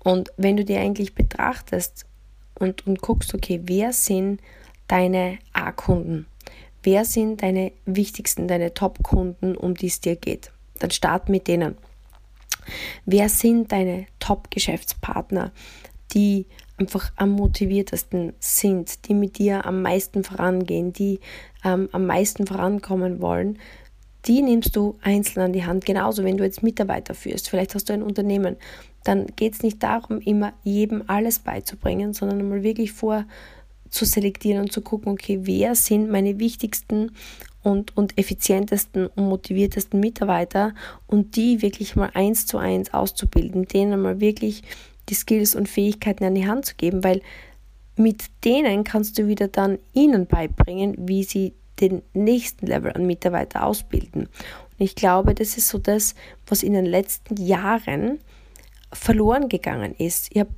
Und 0.03 0.31
wenn 0.37 0.57
du 0.57 0.65
dir 0.65 0.79
eigentlich 0.79 1.15
betrachtest 1.15 2.05
und, 2.59 2.85
und 2.85 3.01
guckst, 3.01 3.33
okay, 3.33 3.61
wer 3.63 3.93
sind 3.93 4.41
deine 4.87 5.39
A-Kunden? 5.53 6.27
Wer 6.83 7.05
sind 7.05 7.41
deine 7.41 7.71
wichtigsten, 7.85 8.47
deine 8.47 8.73
Top-Kunden, 8.73 9.55
um 9.55 9.73
die 9.73 9.87
es 9.87 9.99
dir 9.99 10.15
geht? 10.15 10.51
Dann 10.79 10.91
start 10.91 11.27
mit 11.27 11.47
denen. 11.47 11.75
Wer 13.05 13.29
sind 13.29 13.71
deine 13.71 14.05
Top-Geschäftspartner, 14.19 15.51
die 16.13 16.45
einfach 16.77 17.11
am 17.15 17.31
motiviertesten 17.31 18.33
sind, 18.39 19.07
die 19.07 19.13
mit 19.13 19.37
dir 19.39 19.65
am 19.65 19.81
meisten 19.81 20.23
vorangehen, 20.23 20.93
die 20.93 21.19
ähm, 21.63 21.89
am 21.91 22.05
meisten 22.05 22.45
vorankommen 22.45 23.19
wollen, 23.19 23.57
die 24.25 24.41
nimmst 24.41 24.75
du 24.75 24.97
einzeln 25.01 25.43
an 25.43 25.53
die 25.53 25.65
Hand. 25.65 25.85
Genauso, 25.85 26.23
wenn 26.23 26.37
du 26.37 26.43
jetzt 26.43 26.63
Mitarbeiter 26.63 27.13
führst, 27.13 27.49
vielleicht 27.49 27.75
hast 27.75 27.89
du 27.89 27.93
ein 27.93 28.03
Unternehmen, 28.03 28.57
dann 29.03 29.27
geht 29.35 29.53
es 29.53 29.63
nicht 29.63 29.81
darum, 29.81 30.19
immer 30.19 30.53
jedem 30.63 31.03
alles 31.07 31.39
beizubringen, 31.39 32.13
sondern 32.13 32.47
mal 32.47 32.63
wirklich 32.63 32.91
vor 32.91 33.25
zu 33.89 34.05
selektieren 34.05 34.61
und 34.61 34.71
zu 34.71 34.81
gucken, 34.81 35.13
okay, 35.13 35.39
wer 35.43 35.75
sind 35.75 36.09
meine 36.09 36.39
wichtigsten 36.39 37.11
und, 37.67 37.97
und 37.97 38.17
effizientesten 38.17 39.07
und 39.07 39.27
motiviertesten 39.27 39.99
Mitarbeiter 39.99 40.73
und 41.05 41.35
die 41.35 41.61
wirklich 41.61 41.97
mal 41.97 42.09
eins 42.13 42.45
zu 42.45 42.57
eins 42.57 42.93
auszubilden, 42.93 43.67
denen 43.67 44.01
mal 44.01 44.21
wirklich 44.21 44.63
die 45.09 45.15
Skills 45.15 45.53
und 45.53 45.67
Fähigkeiten 45.67 46.23
an 46.23 46.35
die 46.35 46.47
Hand 46.47 46.65
zu 46.65 46.75
geben, 46.75 47.03
weil 47.03 47.21
mit 47.97 48.23
denen 48.45 48.85
kannst 48.85 49.17
du 49.17 49.27
wieder 49.27 49.49
dann 49.49 49.79
ihnen 49.93 50.27
beibringen, 50.27 50.95
wie 50.97 51.23
sie 51.23 51.53
den 51.81 52.03
nächsten 52.13 52.67
Level 52.67 52.93
an 52.93 53.05
Mitarbeiter 53.05 53.65
ausbilden. 53.65 54.23
Und 54.23 54.79
ich 54.79 54.95
glaube, 54.95 55.35
das 55.35 55.57
ist 55.57 55.67
so 55.67 55.77
das, 55.77 56.15
was 56.45 56.63
in 56.63 56.71
den 56.71 56.85
letzten 56.85 57.35
Jahren 57.35 58.19
verloren 58.93 59.49
gegangen 59.49 59.93
ist. 59.97 60.29
Ich 60.31 60.39
habe 60.39 60.51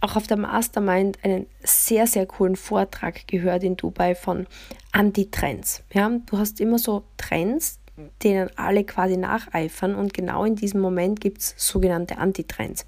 auch 0.00 0.16
auf 0.16 0.26
der 0.26 0.36
Mastermind 0.36 1.18
einen 1.24 1.46
sehr, 1.62 2.06
sehr 2.06 2.26
coolen 2.26 2.56
Vortrag 2.56 3.26
gehört 3.26 3.64
in 3.64 3.76
Dubai 3.76 4.14
von 4.14 4.46
Anti-Trends. 4.92 5.82
Ja, 5.92 6.08
du 6.08 6.38
hast 6.38 6.60
immer 6.60 6.78
so 6.78 7.04
Trends, 7.16 7.78
denen 8.22 8.50
alle 8.56 8.84
quasi 8.84 9.16
nacheifern 9.16 9.94
und 9.94 10.12
genau 10.12 10.44
in 10.44 10.56
diesem 10.56 10.80
Moment 10.80 11.20
gibt 11.20 11.40
es 11.40 11.54
sogenannte 11.56 12.18
Anti-Trends. 12.18 12.84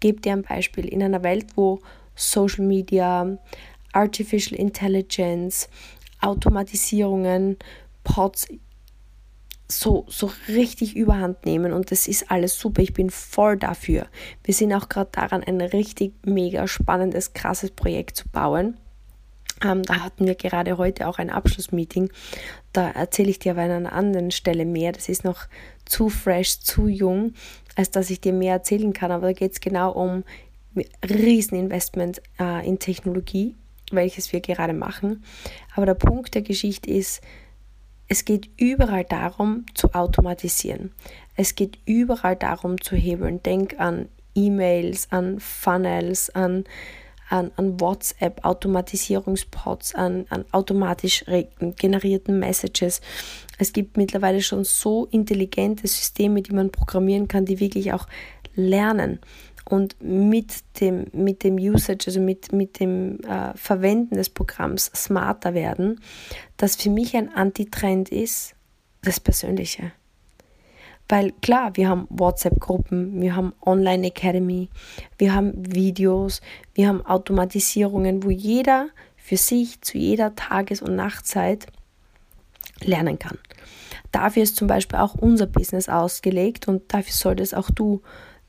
Gebe 0.00 0.20
dir 0.20 0.32
ein 0.32 0.42
Beispiel. 0.42 0.86
In 0.86 1.02
einer 1.02 1.22
Welt, 1.22 1.46
wo 1.54 1.80
Social 2.14 2.64
Media, 2.64 3.38
Artificial 3.92 4.58
Intelligence, 4.58 5.68
Automatisierungen, 6.20 7.56
Pods 8.02 8.48
so, 9.70 10.06
so 10.08 10.30
richtig 10.48 10.96
überhand 10.96 11.44
nehmen 11.44 11.72
und 11.72 11.90
das 11.90 12.08
ist 12.08 12.30
alles 12.30 12.58
super. 12.58 12.82
Ich 12.82 12.94
bin 12.94 13.10
voll 13.10 13.58
dafür. 13.58 14.06
Wir 14.42 14.54
sind 14.54 14.72
auch 14.72 14.88
gerade 14.88 15.10
daran, 15.12 15.44
ein 15.44 15.60
richtig 15.60 16.14
mega 16.24 16.66
spannendes, 16.66 17.34
krasses 17.34 17.70
Projekt 17.70 18.16
zu 18.16 18.28
bauen. 18.28 18.78
Ähm, 19.62 19.82
da 19.82 20.00
hatten 20.00 20.26
wir 20.26 20.36
gerade 20.36 20.78
heute 20.78 21.06
auch 21.06 21.18
ein 21.18 21.30
Abschlussmeeting. 21.30 22.10
Da 22.72 22.90
erzähle 22.90 23.30
ich 23.30 23.38
dir 23.38 23.52
aber 23.52 23.62
an 23.62 23.70
einer 23.70 23.92
anderen 23.92 24.30
Stelle 24.30 24.64
mehr. 24.64 24.92
Das 24.92 25.08
ist 25.08 25.24
noch 25.24 25.46
zu 25.84 26.08
fresh, 26.08 26.60
zu 26.60 26.86
jung, 26.86 27.34
als 27.76 27.90
dass 27.90 28.10
ich 28.10 28.20
dir 28.20 28.32
mehr 28.32 28.54
erzählen 28.54 28.92
kann. 28.92 29.10
Aber 29.10 29.26
da 29.26 29.32
geht 29.32 29.52
es 29.52 29.60
genau 29.60 29.92
um 29.92 30.24
Rieseninvestment 31.04 32.22
äh, 32.38 32.66
in 32.66 32.78
Technologie, 32.78 33.56
welches 33.90 34.32
wir 34.32 34.40
gerade 34.40 34.72
machen. 34.72 35.24
Aber 35.74 35.86
der 35.86 35.94
Punkt 35.94 36.34
der 36.34 36.42
Geschichte 36.42 36.90
ist, 36.90 37.20
es 38.08 38.24
geht 38.24 38.48
überall 38.58 39.04
darum, 39.04 39.66
zu 39.74 39.94
automatisieren. 39.94 40.92
Es 41.36 41.54
geht 41.54 41.78
überall 41.84 42.36
darum, 42.36 42.80
zu 42.80 42.96
hebeln. 42.96 43.42
Denk 43.42 43.78
an 43.78 44.08
E-Mails, 44.34 45.08
an 45.10 45.38
Funnels, 45.40 46.30
an, 46.30 46.64
an, 47.28 47.50
an 47.56 47.78
WhatsApp, 47.80 48.44
Automatisierungspods, 48.44 49.94
an, 49.94 50.26
an 50.30 50.46
automatisch 50.52 51.24
generierten 51.76 52.38
Messages. 52.38 53.02
Es 53.58 53.72
gibt 53.74 53.98
mittlerweile 53.98 54.40
schon 54.40 54.64
so 54.64 55.06
intelligente 55.06 55.86
Systeme, 55.86 56.40
die 56.40 56.52
man 56.52 56.72
programmieren 56.72 57.28
kann, 57.28 57.44
die 57.44 57.60
wirklich 57.60 57.92
auch 57.92 58.06
lernen 58.54 59.20
und 59.68 59.96
mit 60.00 60.80
dem, 60.80 61.06
mit 61.12 61.44
dem 61.44 61.56
Usage, 61.56 62.06
also 62.06 62.20
mit, 62.20 62.52
mit 62.52 62.80
dem 62.80 63.20
äh, 63.20 63.54
Verwenden 63.54 64.14
des 64.14 64.30
Programms 64.30 64.90
smarter 64.94 65.52
werden, 65.52 66.00
das 66.56 66.76
für 66.76 66.88
mich 66.88 67.14
ein 67.14 67.34
Antitrend 67.34 68.08
ist, 68.08 68.54
das 69.02 69.20
Persönliche. 69.20 69.92
Weil 71.06 71.32
klar, 71.42 71.76
wir 71.76 71.88
haben 71.88 72.06
WhatsApp-Gruppen, 72.08 73.20
wir 73.20 73.36
haben 73.36 73.52
Online 73.64 74.06
Academy, 74.06 74.70
wir 75.18 75.34
haben 75.34 75.52
Videos, 75.56 76.40
wir 76.74 76.88
haben 76.88 77.04
Automatisierungen, 77.04 78.22
wo 78.22 78.30
jeder 78.30 78.88
für 79.16 79.36
sich 79.36 79.82
zu 79.82 79.98
jeder 79.98 80.34
Tages- 80.34 80.80
und 80.80 80.96
Nachtzeit 80.96 81.66
lernen 82.80 83.18
kann. 83.18 83.36
Dafür 84.12 84.44
ist 84.44 84.56
zum 84.56 84.66
Beispiel 84.66 84.98
auch 84.98 85.14
unser 85.14 85.46
Business 85.46 85.90
ausgelegt 85.90 86.68
und 86.68 86.92
dafür 86.94 87.12
solltest 87.12 87.54
auch 87.54 87.70
du 87.70 88.00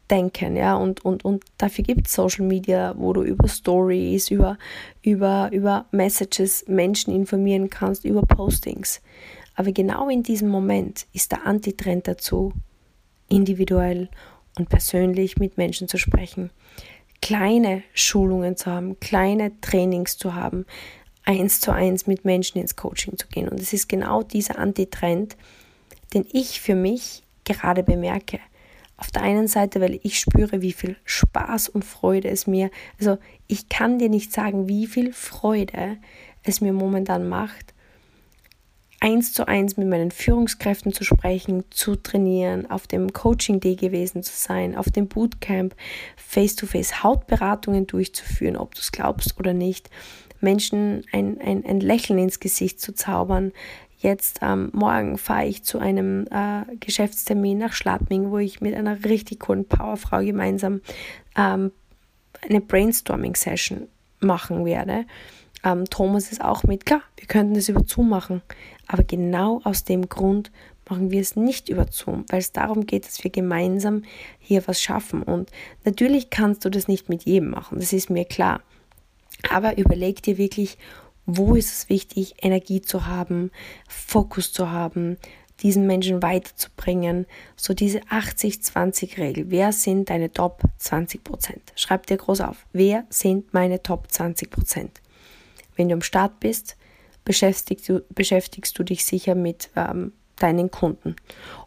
denken, 0.10 0.56
ja, 0.56 0.76
und, 0.76 1.04
und, 1.06 1.24
und 1.24 1.44
dafür 1.58 1.84
gibt 1.84 2.08
es 2.08 2.14
Social 2.14 2.46
Media, 2.46 2.96
wo 2.98 3.14
du 3.14 3.24
über 3.24 3.48
Stories, 3.48 4.30
über, 4.30 4.58
über, 5.02 5.50
über 5.52 5.86
Messages 5.92 6.66
Menschen 6.68 7.14
informieren 7.14 7.70
kannst, 7.70 8.06
über 8.06 8.22
Postings. 8.24 9.02
Aber 9.56 9.72
genau 9.72 10.10
in 10.10 10.24
diesem 10.24 10.50
Moment 10.50 11.06
ist 11.14 11.32
der 11.32 11.46
Antitrend 11.46 12.08
dazu, 12.08 12.54
individuell 13.28 14.10
und 14.58 14.70
persönlich 14.70 15.38
mit 15.38 15.58
Menschen 15.58 15.88
zu 15.88 15.98
sprechen, 15.98 16.50
kleine 17.22 17.84
Schulungen 17.94 18.56
zu 18.58 18.72
haben, 18.72 19.00
kleine 19.00 19.60
Trainings 19.62 20.18
zu 20.18 20.34
haben, 20.36 20.66
eins 21.26 21.62
zu 21.62 21.72
eins 21.72 22.08
mit 22.08 22.26
Menschen 22.26 22.60
ins 22.60 22.76
Coaching 22.76 23.18
zu 23.18 23.28
gehen. 23.28 23.50
Und 23.50 23.60
es 23.60 23.74
ist 23.74 23.90
genau 23.90 24.24
dieser 24.24 24.58
Antitrend, 24.58 25.36
den 26.14 26.26
ich 26.32 26.62
für 26.62 26.76
mich 26.76 27.24
gerade 27.44 27.84
bemerke. 27.84 28.40
Auf 29.00 29.12
der 29.12 29.22
einen 29.22 29.48
Seite, 29.48 29.80
weil 29.80 30.00
ich 30.04 30.20
spüre, 30.20 30.62
wie 30.62 30.74
viel 30.74 30.98
Spaß 31.06 31.70
und 31.70 31.86
Freude 31.86 32.30
es 32.30 32.48
mir, 32.48 32.70
also 33.00 33.18
ich 33.48 33.70
kann 33.70 33.98
dir 33.98 34.10
nicht 34.10 34.34
sagen, 34.34 34.68
wie 34.68 34.88
viel 34.88 35.14
Freude 35.14 35.98
es 36.44 36.60
mir 36.60 36.74
momentan 36.74 37.30
macht, 37.30 37.74
eins 39.00 39.32
zu 39.32 39.48
eins 39.48 39.78
mit 39.78 39.88
meinen 39.88 40.12
Führungskräften 40.12 40.94
zu 40.94 41.06
sprechen, 41.06 41.64
zu 41.70 41.96
trainieren, 41.96 42.70
auf 42.70 42.88
dem 42.88 43.14
Coaching 43.14 43.62
Day 43.62 43.78
gewesen 43.78 44.22
zu 44.22 44.34
sein, 44.36 44.76
auf 44.76 44.90
dem 44.90 45.08
Bootcamp, 45.08 45.76
face-to-face 46.18 47.02
Hautberatungen 47.02 47.88
durchzuführen, 47.88 48.58
ob 48.58 48.76
du 48.76 48.82
es 48.82 48.92
glaubst 48.92 49.40
oder 49.40 49.54
nicht, 49.54 49.90
Menschen 50.42 51.06
ein, 51.14 51.40
ein, 51.40 51.66
ein 51.66 51.80
Lächeln 51.80 52.20
ins 52.20 52.42
Gesicht 52.42 52.82
zu 52.82 52.94
zaubern, 52.94 53.54
Jetzt 54.02 54.40
ähm, 54.42 54.70
morgen 54.72 55.18
fahre 55.18 55.46
ich 55.46 55.64
zu 55.64 55.78
einem 55.78 56.26
äh, 56.32 56.64
Geschäftstermin 56.80 57.58
nach 57.58 57.74
Schladming, 57.74 58.32
wo 58.32 58.38
ich 58.38 58.62
mit 58.62 58.74
einer 58.74 59.04
richtig 59.04 59.42
coolen 59.42 59.66
Powerfrau 59.66 60.24
gemeinsam 60.24 60.80
ähm, 61.36 61.74
eine 62.42 62.62
Brainstorming-Session 62.62 63.90
machen 64.22 64.64
werde. 64.64 65.06
Ähm, 65.66 65.84
Thomas 65.90 66.32
ist 66.32 66.42
auch 66.42 66.64
mit. 66.64 66.86
Klar, 66.86 67.02
wir 67.18 67.28
könnten 67.28 67.56
das 67.56 67.68
über 67.68 67.84
Zoom 67.86 68.08
machen, 68.08 68.42
aber 68.88 69.04
genau 69.04 69.60
aus 69.66 69.84
dem 69.84 70.08
Grund 70.08 70.50
machen 70.90 71.12
wir 71.12 71.20
es 71.20 71.36
nicht 71.36 71.68
über 71.68 71.86
Zoom, 71.92 72.24
weil 72.30 72.40
es 72.40 72.54
darum 72.54 72.86
geht, 72.86 73.06
dass 73.06 73.22
wir 73.24 73.32
gemeinsam 73.32 74.04
hier 74.40 74.66
was 74.66 74.82
schaffen. 74.82 75.24
Und 75.24 75.52
natürlich 75.84 76.30
kannst 76.30 76.64
du 76.64 76.70
das 76.70 76.88
nicht 76.88 77.10
mit 77.10 77.24
jedem 77.26 77.50
machen, 77.50 77.80
das 77.80 77.92
ist 77.92 78.10
mir 78.10 78.24
klar. 78.24 78.62
Aber 79.50 79.78
überleg 79.78 80.24
dir 80.24 80.38
wirklich, 80.38 80.78
wo 81.38 81.56
ist 81.56 81.72
es 81.72 81.90
wichtig, 81.90 82.36
Energie 82.42 82.82
zu 82.82 83.06
haben, 83.06 83.52
Fokus 83.88 84.52
zu 84.54 84.72
haben, 84.72 85.18
diesen 85.62 85.88
Menschen 85.88 86.22
weiterzubringen. 86.22 87.26
So 87.56 87.74
diese 87.74 88.00
80-20-Regel. 88.00 89.50
Wer 89.50 89.72
sind 89.74 90.10
deine 90.10 90.32
Top 90.32 90.64
20% 90.80 91.20
Schreib 91.76 92.08
dir 92.08 92.18
groß 92.18 92.42
auf. 92.42 92.66
Wer 92.72 93.06
sind 93.10 93.54
meine 93.54 93.84
Top 93.84 94.08
20% 94.12 94.90
Wenn 95.76 95.90
du 95.90 95.96
am 95.96 96.02
Start 96.02 96.40
bist, 96.40 96.78
beschäftigst 97.26 97.90
du, 97.90 98.04
beschäftigst 98.10 98.78
du 98.80 98.84
dich 98.84 99.06
sicher 99.06 99.36
mit 99.36 99.70
ähm, 99.76 100.14
deinen 100.38 100.72
Kunden. 100.72 101.16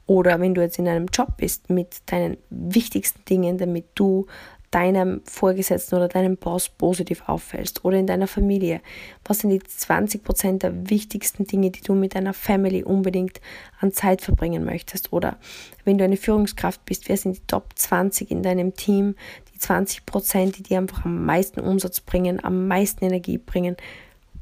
Oder 0.06 0.40
wenn 0.40 0.54
du 0.54 0.62
jetzt 0.62 0.78
in 0.78 0.88
einem 0.88 1.06
Job 1.06 1.36
bist, 1.36 1.70
mit 1.70 1.96
deinen 2.06 2.38
wichtigsten 2.50 3.24
Dingen, 3.26 3.58
damit 3.58 3.86
du 3.94 4.26
deinem 4.72 5.20
Vorgesetzten 5.24 5.94
oder 5.96 6.08
deinem 6.08 6.36
Boss 6.36 6.68
positiv 6.68 7.22
auffällst 7.28 7.84
oder 7.84 7.98
in 7.98 8.06
deiner 8.06 8.26
Familie? 8.26 8.80
Was 9.24 9.40
sind 9.40 9.50
die 9.50 9.60
20% 9.60 10.58
der 10.58 10.90
wichtigsten 10.90 11.46
Dinge, 11.46 11.70
die 11.70 11.82
du 11.82 11.94
mit 11.94 12.14
deiner 12.14 12.32
Family 12.34 12.82
unbedingt 12.82 13.40
an 13.80 13.92
Zeit 13.92 14.22
verbringen 14.22 14.64
möchtest? 14.64 15.12
Oder 15.12 15.36
wenn 15.84 15.98
du 15.98 16.04
eine 16.04 16.16
Führungskraft 16.16 16.84
bist, 16.84 17.08
wer 17.08 17.16
sind 17.16 17.36
die 17.36 17.46
Top 17.46 17.66
20 17.76 18.30
in 18.30 18.42
deinem 18.42 18.74
Team, 18.74 19.14
die 19.54 19.58
20%, 19.60 20.52
die 20.52 20.62
dir 20.62 20.78
einfach 20.78 21.04
am 21.04 21.24
meisten 21.24 21.60
Umsatz 21.60 22.00
bringen, 22.00 22.42
am 22.42 22.66
meisten 22.66 23.04
Energie 23.04 23.38
bringen? 23.38 23.76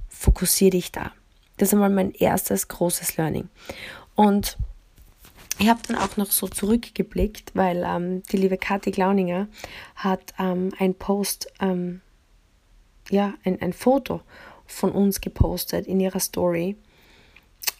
Fokussiere 0.08 0.70
dich 0.70 0.92
da. 0.92 1.12
Das 1.56 1.68
ist 1.68 1.74
einmal 1.74 1.90
mein 1.90 2.12
erstes 2.12 2.68
großes 2.68 3.16
Learning. 3.16 3.48
Und 4.14 4.56
ich 5.60 5.68
habe 5.68 5.80
dann 5.86 5.96
auch 5.96 6.16
noch 6.16 6.30
so 6.30 6.48
zurückgeblickt, 6.48 7.54
weil 7.54 7.84
ähm, 7.86 8.22
die 8.32 8.38
liebe 8.38 8.56
Kathi 8.56 8.90
Glauninger 8.90 9.46
hat 9.94 10.32
ähm, 10.38 10.70
ein 10.78 10.94
Post, 10.94 11.52
ähm, 11.60 12.00
ja, 13.10 13.34
ein, 13.44 13.60
ein 13.60 13.74
Foto 13.74 14.22
von 14.66 14.90
uns 14.90 15.20
gepostet 15.20 15.86
in 15.86 16.00
ihrer 16.00 16.20
Story. 16.20 16.76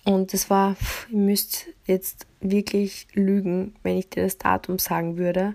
Und 0.05 0.35
das 0.35 0.51
war, 0.51 0.77
ihr 1.11 1.19
müsst 1.19 1.69
jetzt 1.87 2.27
wirklich 2.41 3.07
lügen, 3.15 3.75
wenn 3.83 3.97
ich 3.97 4.11
dir 4.11 4.25
das 4.25 4.37
Datum 4.37 4.79
sagen 4.79 5.17
würde, 5.17 5.55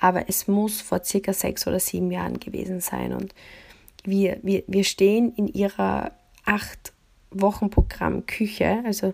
aber 0.00 0.30
es 0.30 0.48
muss 0.48 0.80
vor 0.80 1.04
circa 1.04 1.34
sechs 1.34 1.66
oder 1.66 1.78
sieben 1.78 2.10
Jahren 2.10 2.40
gewesen 2.40 2.80
sein. 2.80 3.12
Und 3.12 3.34
wir, 4.02 4.38
wir, 4.42 4.62
wir 4.66 4.84
stehen 4.84 5.34
in 5.34 5.46
ihrer 5.48 6.12
acht 6.46 6.94
Wochen 7.30 7.68
Programm 7.68 8.24
Küche, 8.24 8.82
also 8.86 9.12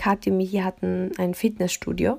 Kathi 0.00 0.30
und 0.30 0.38
Michi 0.38 0.60
hatten 0.60 1.12
ein 1.18 1.34
Fitnessstudio. 1.34 2.18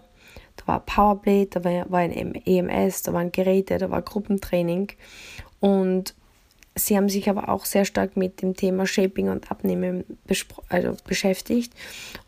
Da 0.57 0.67
war 0.67 0.79
Powerplate, 0.81 1.59
da 1.59 1.63
war, 1.89 1.99
ein 1.99 2.35
EMS, 2.35 3.01
da 3.01 3.13
waren 3.13 3.31
Geräte, 3.31 3.79
da 3.79 3.89
war 3.89 4.03
Gruppentraining. 4.03 4.91
Und 5.59 6.13
sie 6.75 6.95
haben 6.95 7.09
sich 7.09 7.27
aber 7.27 7.49
auch 7.49 7.65
sehr 7.65 7.85
stark 7.85 8.15
mit 8.15 8.43
dem 8.43 8.55
Thema 8.55 8.85
Shaping 8.85 9.29
und 9.29 9.49
Abnehmen 9.49 10.03
also 10.69 10.95
beschäftigt 11.07 11.73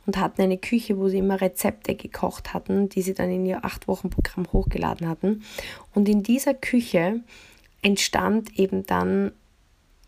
und 0.07 0.17
hatten 0.17 0.41
eine 0.41 0.57
Küche, 0.57 0.97
wo 0.97 1.07
sie 1.07 1.19
immer 1.19 1.39
Rezepte 1.39 1.93
gekocht 1.93 2.55
hatten, 2.55 2.89
die 2.89 3.03
sie 3.03 3.13
dann 3.13 3.29
in 3.29 3.45
ihr 3.45 3.63
8-Wochen-Programm 3.63 4.51
hochgeladen 4.51 5.07
hatten. 5.07 5.43
Und 5.93 6.09
in 6.09 6.23
dieser 6.23 6.55
Küche 6.55 7.19
entstand 7.83 8.57
eben 8.57 8.87
dann 8.87 9.31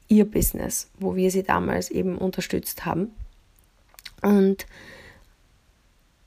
ihr 0.08 0.26
Business, 0.26 0.90
wo 0.98 1.16
wir 1.16 1.30
sie 1.30 1.44
damals 1.44 1.92
eben 1.92 2.18
unterstützt 2.18 2.86
haben. 2.86 3.12
Und 4.24 4.66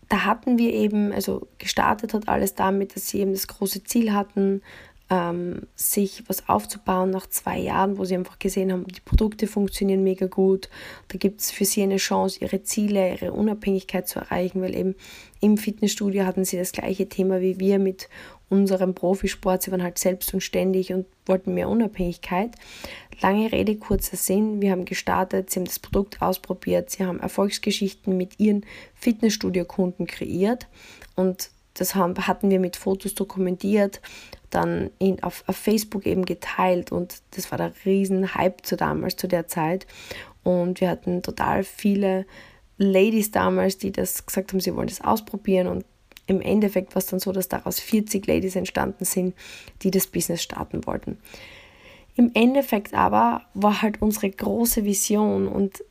da 0.09 0.25
hatten 0.25 0.59
wir 0.59 0.73
eben, 0.73 1.13
also 1.13 1.49
gestartet 1.59 2.15
hat 2.15 2.29
alles 2.29 2.55
damit, 2.55 2.97
dass 2.97 3.09
sie 3.09 3.21
eben 3.21 3.33
das 3.33 3.47
große 3.47 3.85
Ziel 3.85 4.13
hatten, 4.13 4.63
ähm, 5.11 5.63
sich 5.75 6.25
was 6.29 6.49
aufzubauen 6.49 7.11
nach 7.11 7.27
zwei 7.29 7.59
Jahren, 7.59 7.97
wo 7.97 8.05
sie 8.05 8.15
einfach 8.15 8.39
gesehen 8.39 8.73
haben, 8.73 8.87
die 8.87 9.01
Produkte 9.01 9.47
funktionieren 9.47 10.03
mega 10.03 10.27
gut. 10.27 10.69
Da 11.09 11.19
gibt 11.19 11.41
es 11.41 11.51
für 11.51 11.65
sie 11.65 11.83
eine 11.83 11.97
Chance, 11.97 12.41
ihre 12.41 12.63
Ziele, 12.63 13.13
ihre 13.15 13.33
Unabhängigkeit 13.33 14.07
zu 14.07 14.19
erreichen, 14.19 14.61
weil 14.61 14.75
eben 14.75 14.95
im 15.41 15.57
Fitnessstudio 15.57 16.25
hatten 16.25 16.45
sie 16.45 16.59
das 16.59 16.73
gleiche 16.73 17.09
Thema 17.09 17.41
wie 17.41 17.59
wir 17.59 17.79
mit 17.79 18.09
unserem 18.49 18.95
Profisport. 18.95 19.63
Sie 19.63 19.71
waren 19.71 19.83
halt 19.83 19.99
selbst 19.99 20.33
und 20.33 20.41
ständig 20.41 20.93
und 20.93 21.07
wollten 21.27 21.55
mehr 21.55 21.69
Unabhängigkeit. 21.69 22.53
Lange 23.21 23.53
Rede, 23.53 23.77
kurzer 23.77 24.17
Sinn. 24.17 24.63
Wir 24.63 24.71
haben 24.71 24.85
gestartet, 24.85 25.51
sie 25.51 25.61
haben 25.61 25.67
das 25.67 25.79
Produkt 25.79 26.23
ausprobiert, 26.23 26.91
sie 26.91 27.05
haben 27.05 27.21
Erfolgsgeschichten 27.21 28.17
mit 28.17 28.39
ihren 28.39 28.65
Fitnessstudio-Kunden 28.95 30.07
kreiert 30.07 30.67
und 31.17 31.51
das 31.75 31.95
haben, 31.95 32.27
hatten 32.27 32.51
wir 32.51 32.61
mit 32.61 32.77
Fotos 32.77 33.15
dokumentiert, 33.15 34.01
dann 34.51 34.91
in, 34.99 35.23
auf, 35.23 35.45
auf 35.47 35.57
Facebook 35.57 36.07
eben 36.07 36.25
geteilt 36.25 36.91
und 36.91 37.23
das 37.33 37.51
war 37.51 37.59
der 37.59 37.73
riesen 37.85 38.35
Hype 38.35 38.65
zu 38.65 38.77
damals, 38.77 39.17
zu 39.17 39.29
der 39.29 39.47
Zeit. 39.47 39.87
Und 40.43 40.81
wir 40.81 40.89
hatten 40.89 41.23
total 41.23 41.63
viele 41.65 42.27
Ladies 42.79 43.31
damals, 43.31 43.79
die 43.79 43.93
das 43.93 44.25
gesagt 44.25 44.53
haben, 44.53 44.61
sie 44.61 44.75
wollen 44.75 44.89
das 44.89 45.01
ausprobieren 45.01 45.67
und 45.67 45.85
im 46.29 46.41
Endeffekt 46.41 46.95
war 46.95 47.01
es 47.01 47.07
dann 47.07 47.19
so, 47.19 47.33
dass 47.33 47.49
daraus 47.49 47.81
40 47.81 48.27
Ladies 48.27 48.55
entstanden 48.55 49.05
sind, 49.05 49.35
die 49.83 49.91
das 49.91 50.07
Business 50.07 50.43
starten 50.43 50.87
wollten. 50.87 51.19
Im 52.17 52.31
Endeffekt 52.35 52.95
aber 52.95 53.43
war 53.55 53.83
halt 53.83 54.03
unsere 54.03 54.31
große 54.31 54.85
Vision 54.85 55.49
und 55.49 55.83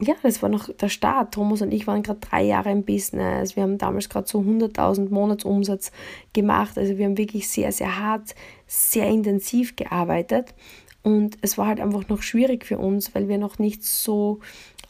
ja, 0.00 0.14
das 0.22 0.42
war 0.42 0.48
noch 0.48 0.68
der 0.72 0.88
Start. 0.88 1.34
Thomas 1.34 1.62
und 1.62 1.72
ich 1.72 1.86
waren 1.86 2.02
gerade 2.02 2.18
drei 2.18 2.42
Jahre 2.42 2.70
im 2.72 2.84
Business. 2.84 3.54
Wir 3.54 3.62
haben 3.62 3.78
damals 3.78 4.08
gerade 4.08 4.26
so 4.26 4.40
100.000 4.40 5.10
Monatsumsatz 5.10 5.92
gemacht. 6.32 6.76
Also 6.76 6.98
wir 6.98 7.04
haben 7.06 7.16
wirklich 7.16 7.48
sehr, 7.48 7.70
sehr 7.70 8.00
hart, 8.00 8.34
sehr 8.66 9.06
intensiv 9.06 9.76
gearbeitet. 9.76 10.54
Und 11.04 11.38
es 11.42 11.58
war 11.58 11.66
halt 11.66 11.80
einfach 11.80 12.08
noch 12.08 12.22
schwierig 12.22 12.64
für 12.64 12.78
uns, 12.78 13.14
weil 13.14 13.28
wir 13.28 13.38
noch 13.38 13.58
nicht 13.58 13.84
so 13.84 14.40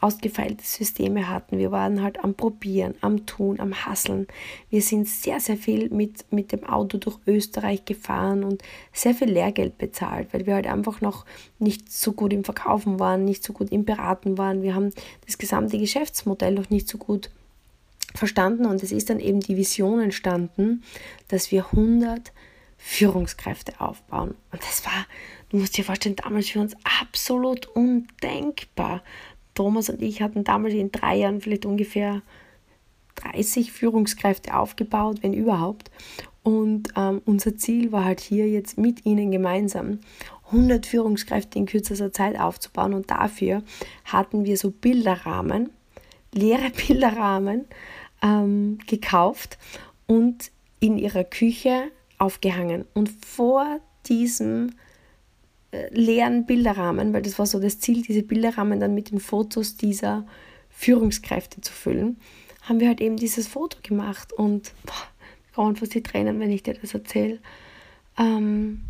ausgefeilte 0.05 0.62
Systeme 0.62 1.31
hatten. 1.31 1.59
Wir 1.59 1.73
waren 1.73 2.03
halt 2.03 2.23
am 2.23 2.35
Probieren, 2.35 2.95
am 3.01 3.25
Tun, 3.25 3.59
am 3.59 3.87
Hasseln. 3.87 4.27
Wir 4.69 4.83
sind 4.83 5.09
sehr, 5.09 5.40
sehr 5.40 5.57
viel 5.57 5.88
mit, 5.88 6.31
mit 6.31 6.53
dem 6.53 6.64
Auto 6.64 6.99
durch 6.99 7.17
Österreich 7.27 7.87
gefahren 7.87 8.45
und 8.45 8.62
sehr 8.93 9.14
viel 9.14 9.31
Lehrgeld 9.31 9.79
bezahlt, 9.79 10.29
weil 10.33 10.45
wir 10.45 10.57
halt 10.57 10.67
einfach 10.67 11.01
noch 11.01 11.25
nicht 11.59 11.90
so 11.90 12.12
gut 12.12 12.35
im 12.35 12.45
Verkaufen 12.45 13.01
waren, 13.01 13.25
nicht 13.25 13.43
so 13.43 13.55
gut 13.55 13.73
im 13.73 13.87
Beraten 13.87 14.37
waren. 14.37 14.62
Wir 14.62 14.75
haben 14.75 14.90
das 15.25 15.38
gesamte 15.38 15.79
Geschäftsmodell 15.79 16.53
noch 16.53 16.69
nicht 16.69 16.87
so 16.87 16.99
gut 16.99 17.31
verstanden 18.14 18.67
und 18.67 18.83
es 18.83 18.93
ist 18.93 19.09
dann 19.09 19.21
eben 19.21 19.40
die 19.40 19.57
Vision 19.57 20.01
entstanden, 20.01 20.83
dass 21.29 21.51
wir 21.51 21.64
100 21.73 22.31
Führungskräfte 22.77 23.81
aufbauen. 23.81 24.35
Und 24.53 24.62
das 24.62 24.85
war, 24.85 25.07
du 25.49 25.57
musst 25.57 25.79
dir 25.79 25.85
vorstellen, 25.85 26.17
damals 26.17 26.51
für 26.51 26.61
uns 26.61 26.77
absolut 27.01 27.67
undenkbar. 27.67 29.03
Thomas 29.55 29.88
und 29.88 30.03
ich 30.03 30.23
hatten 30.23 30.45
damals 30.45 30.75
in 30.75 30.93
drei 30.93 31.17
Jahren 31.17 31.40
vielleicht 31.40 31.67
ungefähr 31.67 32.23
30 33.17 33.73
Führungskräfte 33.73 34.57
aufgebaut, 34.57 35.19
wenn 35.23 35.33
überhaupt. 35.33 35.90
Und 36.43 36.90
ähm, 36.97 37.23
unser 37.25 37.57
Ziel 37.57 37.90
war 37.90 38.05
halt 38.05 38.21
hier 38.21 38.49
jetzt 38.49 38.77
mit 38.77 39.07
ihnen 39.07 39.31
gemeinsam 39.31 40.01
100 40.47 40.85
Führungskräfte 40.85 41.59
in 41.59 41.67
kürzester 41.67 42.12
Zeit 42.12 42.38
aufzubauen. 42.38 42.93
Und 42.93 43.11
dafür 43.11 43.62
hatten 44.05 44.45
wir 44.45 44.57
so 44.57 44.71
Bilderrahmen, 44.71 45.71
leere 46.33 46.71
Bilderrahmen 46.87 47.64
ähm, 48.23 48.79
gekauft 48.87 49.59
und 50.07 50.51
in 50.81 50.99
ihrer 50.99 51.25
Küche 51.25 51.90
aufgehangen. 52.19 52.85
Und 52.93 53.11
vor 53.11 53.81
diesem 54.07 54.73
leeren 55.90 56.46
Bilderrahmen, 56.46 57.12
weil 57.12 57.22
das 57.22 57.38
war 57.38 57.46
so 57.46 57.60
das 57.60 57.78
Ziel, 57.80 58.02
diese 58.02 58.22
Bilderrahmen 58.22 58.80
dann 58.80 58.94
mit 58.94 59.10
den 59.10 59.20
Fotos 59.20 59.76
dieser 59.76 60.26
Führungskräfte 60.70 61.60
zu 61.60 61.72
füllen, 61.72 62.18
haben 62.62 62.80
wir 62.80 62.88
halt 62.88 63.00
eben 63.00 63.16
dieses 63.16 63.46
Foto 63.46 63.78
gemacht 63.82 64.32
und 64.32 64.72
boah, 64.84 64.92
kommen 65.54 65.76
fast 65.76 65.94
die 65.94 66.02
Tränen, 66.02 66.40
wenn 66.40 66.50
ich 66.50 66.62
dir 66.62 66.74
das 66.74 66.94
erzähle. 66.94 67.38
Ähm, 68.18 68.82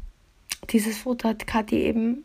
dieses 0.71 0.99
Foto 0.99 1.29
hat 1.29 1.47
Kathi 1.47 1.77
eben 1.77 2.25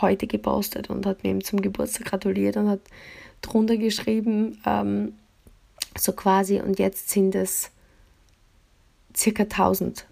heute 0.00 0.26
gepostet 0.26 0.90
und 0.90 1.06
hat 1.06 1.24
mir 1.24 1.30
eben 1.30 1.42
zum 1.42 1.60
Geburtstag 1.62 2.06
gratuliert 2.06 2.56
und 2.56 2.68
hat 2.68 2.80
drunter 3.42 3.76
geschrieben, 3.76 4.58
ähm, 4.66 5.14
so 5.96 6.12
quasi, 6.12 6.60
und 6.60 6.78
jetzt 6.78 7.10
sind 7.10 7.34
es 7.34 7.70
circa 9.16 9.44
1000 9.44 10.06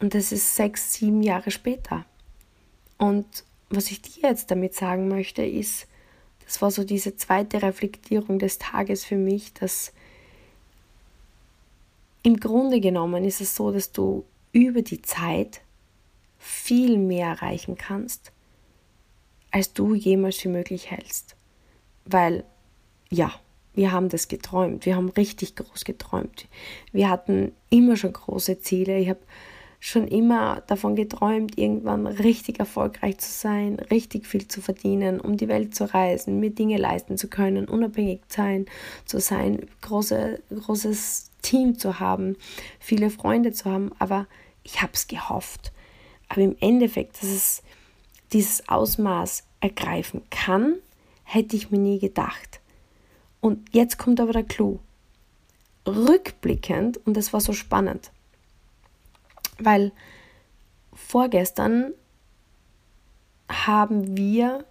und 0.00 0.14
das 0.14 0.32
ist 0.32 0.56
sechs, 0.56 0.94
sieben 0.94 1.22
Jahre 1.22 1.50
später. 1.50 2.04
Und 2.98 3.44
was 3.70 3.90
ich 3.90 4.02
dir 4.02 4.28
jetzt 4.28 4.50
damit 4.50 4.74
sagen 4.74 5.08
möchte, 5.08 5.44
ist, 5.44 5.86
das 6.44 6.62
war 6.62 6.70
so 6.70 6.84
diese 6.84 7.16
zweite 7.16 7.62
Reflektierung 7.62 8.38
des 8.38 8.58
Tages 8.58 9.04
für 9.04 9.16
mich, 9.16 9.52
dass 9.54 9.92
im 12.22 12.38
Grunde 12.38 12.80
genommen 12.80 13.24
ist 13.24 13.40
es 13.40 13.54
so, 13.54 13.72
dass 13.72 13.92
du 13.92 14.24
über 14.52 14.82
die 14.82 15.02
Zeit 15.02 15.60
viel 16.38 16.98
mehr 16.98 17.28
erreichen 17.28 17.76
kannst, 17.76 18.32
als 19.50 19.72
du 19.72 19.94
jemals 19.94 20.36
für 20.36 20.48
möglich 20.48 20.90
hältst. 20.90 21.34
Weil, 22.04 22.44
ja, 23.10 23.32
wir 23.74 23.92
haben 23.92 24.08
das 24.08 24.28
geträumt, 24.28 24.86
wir 24.86 24.96
haben 24.96 25.08
richtig 25.10 25.56
groß 25.56 25.84
geträumt. 25.84 26.46
Wir 26.92 27.10
hatten 27.10 27.52
immer 27.70 27.96
schon 27.96 28.12
große 28.12 28.60
Ziele. 28.60 28.98
Ich 28.98 29.08
habe 29.08 29.20
schon 29.80 30.08
immer 30.08 30.62
davon 30.66 30.96
geträumt, 30.96 31.58
irgendwann 31.58 32.06
richtig 32.06 32.58
erfolgreich 32.58 33.18
zu 33.18 33.30
sein, 33.30 33.78
richtig 33.90 34.26
viel 34.26 34.48
zu 34.48 34.60
verdienen, 34.60 35.20
um 35.20 35.36
die 35.36 35.48
Welt 35.48 35.74
zu 35.74 35.92
reisen, 35.92 36.40
mir 36.40 36.50
Dinge 36.50 36.78
leisten 36.78 37.18
zu 37.18 37.28
können, 37.28 37.68
unabhängig 37.68 38.20
sein, 38.28 38.66
zu 39.04 39.20
sein, 39.20 39.66
große, 39.82 40.40
großes 40.54 41.30
Team 41.42 41.78
zu 41.78 42.00
haben, 42.00 42.36
viele 42.80 43.10
Freunde 43.10 43.52
zu 43.52 43.70
haben. 43.70 43.92
Aber 43.98 44.26
ich 44.64 44.82
habe 44.82 44.92
es 44.94 45.06
gehofft. 45.06 45.72
Aber 46.28 46.40
im 46.40 46.56
Endeffekt, 46.60 47.22
dass 47.22 47.30
es 47.30 47.62
dieses 48.32 48.68
Ausmaß 48.68 49.44
ergreifen 49.60 50.22
kann, 50.30 50.74
hätte 51.22 51.56
ich 51.56 51.70
mir 51.70 51.78
nie 51.78 51.98
gedacht. 51.98 52.60
Und 53.40 53.68
jetzt 53.72 53.98
kommt 53.98 54.20
aber 54.20 54.32
der 54.32 54.42
Clou. 54.42 54.80
Rückblickend, 55.86 56.98
und 57.06 57.16
das 57.16 57.32
war 57.32 57.40
so 57.40 57.52
spannend, 57.52 58.10
weil 59.58 59.92
vorgestern 60.92 61.92
haben 63.48 64.16
wir 64.16 64.64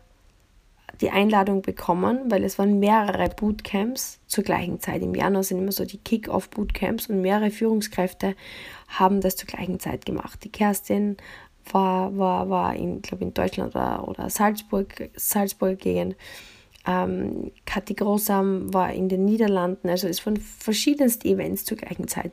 die 1.01 1.11
Einladung 1.11 1.61
bekommen, 1.61 2.31
weil 2.31 2.43
es 2.43 2.57
waren 2.57 2.79
mehrere 2.79 3.29
Bootcamps 3.29 4.19
zur 4.27 4.43
gleichen 4.43 4.79
Zeit. 4.79 5.01
Im 5.01 5.13
Januar 5.13 5.43
sind 5.43 5.59
immer 5.59 5.71
so 5.71 5.85
die 5.85 5.97
Kick-Off-Bootcamps 5.97 7.07
und 7.07 7.21
mehrere 7.21 7.51
Führungskräfte 7.51 8.35
haben 8.87 9.21
das 9.21 9.35
zur 9.35 9.47
gleichen 9.47 9.79
Zeit 9.79 10.05
gemacht. 10.05 10.43
Die 10.43 10.51
Kerstin 10.51 11.17
war, 11.71 12.17
war, 12.17 12.49
war 12.49 12.75
in, 12.75 13.01
glaube 13.01 13.23
in 13.23 13.33
Deutschland 13.33 13.75
oder, 13.75 14.07
oder 14.07 14.29
Salzburg, 14.29 15.09
Salzburg 15.15 15.79
Gegend. 15.79 16.15
Ähm, 16.87 17.51
Kathi 17.65 17.95
Großam 17.95 18.73
war 18.73 18.93
in 18.93 19.09
den 19.09 19.25
Niederlanden, 19.25 19.89
also 19.89 20.07
es 20.07 20.23
waren 20.25 20.37
verschiedenste 20.37 21.27
Events 21.27 21.65
zur 21.65 21.77
gleichen 21.77 22.07
Zeit. 22.07 22.31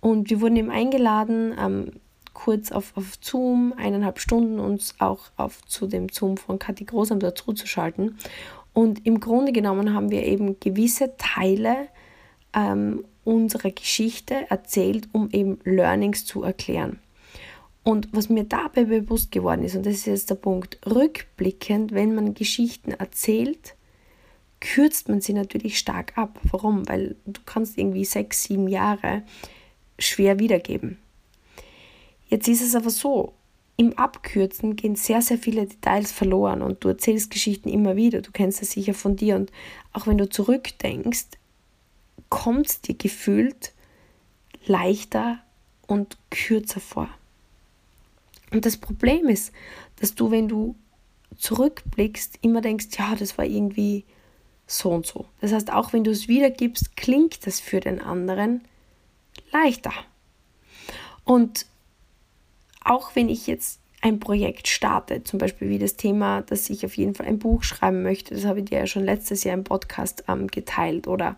Und 0.00 0.30
wir 0.30 0.40
wurden 0.40 0.56
eben 0.56 0.70
eingeladen, 0.70 1.54
ähm, 1.58 1.92
kurz 2.32 2.70
auf, 2.70 2.96
auf 2.96 3.14
Zoom, 3.20 3.72
eineinhalb 3.76 4.20
Stunden 4.20 4.60
uns 4.60 4.94
auch 4.98 5.30
auf, 5.36 5.64
zu 5.66 5.86
dem 5.86 6.08
Zoom 6.10 6.36
von 6.36 6.58
Kathi 6.58 6.84
Großam 6.84 7.18
dazu 7.18 7.52
zu 7.52 7.66
schalten. 7.66 8.18
Und 8.72 9.06
im 9.06 9.20
Grunde 9.20 9.52
genommen 9.52 9.94
haben 9.94 10.10
wir 10.10 10.24
eben 10.24 10.60
gewisse 10.60 11.16
Teile 11.16 11.88
ähm, 12.54 13.04
unserer 13.24 13.70
Geschichte 13.70 14.50
erzählt, 14.50 15.08
um 15.12 15.30
eben 15.30 15.58
Learnings 15.64 16.26
zu 16.26 16.42
erklären. 16.42 17.00
Und 17.82 18.08
was 18.12 18.28
mir 18.28 18.44
dabei 18.44 18.84
bewusst 18.84 19.32
geworden 19.32 19.62
ist, 19.62 19.76
und 19.76 19.86
das 19.86 19.94
ist 19.94 20.06
jetzt 20.06 20.30
der 20.30 20.34
Punkt, 20.34 20.78
rückblickend, 20.84 21.92
wenn 21.92 22.14
man 22.14 22.34
Geschichten 22.34 22.90
erzählt, 22.90 23.76
kürzt 24.60 25.08
man 25.08 25.20
sie 25.20 25.32
natürlich 25.32 25.78
stark 25.78 26.18
ab. 26.18 26.40
Warum? 26.50 26.88
Weil 26.88 27.16
du 27.26 27.40
kannst 27.46 27.78
irgendwie 27.78 28.04
sechs, 28.04 28.42
sieben 28.42 28.68
Jahre 28.68 29.22
schwer 29.98 30.38
wiedergeben. 30.38 30.98
Jetzt 32.28 32.48
ist 32.48 32.62
es 32.62 32.74
aber 32.74 32.90
so, 32.90 33.34
im 33.76 33.92
Abkürzen 33.98 34.74
gehen 34.74 34.96
sehr, 34.96 35.20
sehr 35.20 35.38
viele 35.38 35.66
Details 35.66 36.10
verloren 36.10 36.62
und 36.62 36.82
du 36.82 36.88
erzählst 36.88 37.30
Geschichten 37.30 37.68
immer 37.68 37.94
wieder. 37.94 38.22
Du 38.22 38.32
kennst 38.32 38.62
es 38.62 38.70
sicher 38.70 38.94
von 38.94 39.16
dir 39.16 39.36
und 39.36 39.52
auch 39.92 40.06
wenn 40.06 40.18
du 40.18 40.28
zurückdenkst, 40.28 41.26
kommt 42.30 42.68
es 42.68 42.80
dir 42.80 42.94
gefühlt 42.94 43.72
leichter 44.66 45.38
und 45.86 46.16
kürzer 46.30 46.80
vor. 46.80 47.08
Und 48.50 48.64
das 48.64 48.78
Problem 48.78 49.28
ist, 49.28 49.52
dass 50.00 50.14
du, 50.14 50.30
wenn 50.30 50.48
du 50.48 50.74
zurückblickst, 51.36 52.38
immer 52.40 52.62
denkst, 52.62 52.86
ja, 52.98 53.14
das 53.14 53.36
war 53.36 53.44
irgendwie 53.44 54.04
so 54.66 54.90
und 54.90 55.06
so. 55.06 55.26
Das 55.40 55.52
heißt, 55.52 55.72
auch 55.72 55.92
wenn 55.92 56.04
du 56.04 56.10
es 56.10 56.28
wiedergibst, 56.28 56.96
klingt 56.96 57.46
das 57.46 57.60
für 57.60 57.80
den 57.80 58.00
anderen 58.00 58.62
leichter. 59.62 59.92
Und 61.24 61.66
auch 62.84 63.14
wenn 63.14 63.28
ich 63.28 63.46
jetzt 63.46 63.80
ein 64.02 64.20
Projekt 64.20 64.68
starte, 64.68 65.24
zum 65.24 65.38
Beispiel 65.38 65.68
wie 65.68 65.78
das 65.78 65.96
Thema, 65.96 66.42
dass 66.42 66.70
ich 66.70 66.84
auf 66.84 66.96
jeden 66.96 67.14
Fall 67.14 67.26
ein 67.26 67.40
Buch 67.40 67.64
schreiben 67.64 68.02
möchte, 68.02 68.34
das 68.34 68.44
habe 68.44 68.60
ich 68.60 68.66
dir 68.66 68.78
ja 68.78 68.86
schon 68.86 69.04
letztes 69.04 69.42
Jahr 69.42 69.54
im 69.54 69.64
Podcast 69.64 70.24
ähm, 70.28 70.46
geteilt, 70.46 71.08
oder 71.08 71.36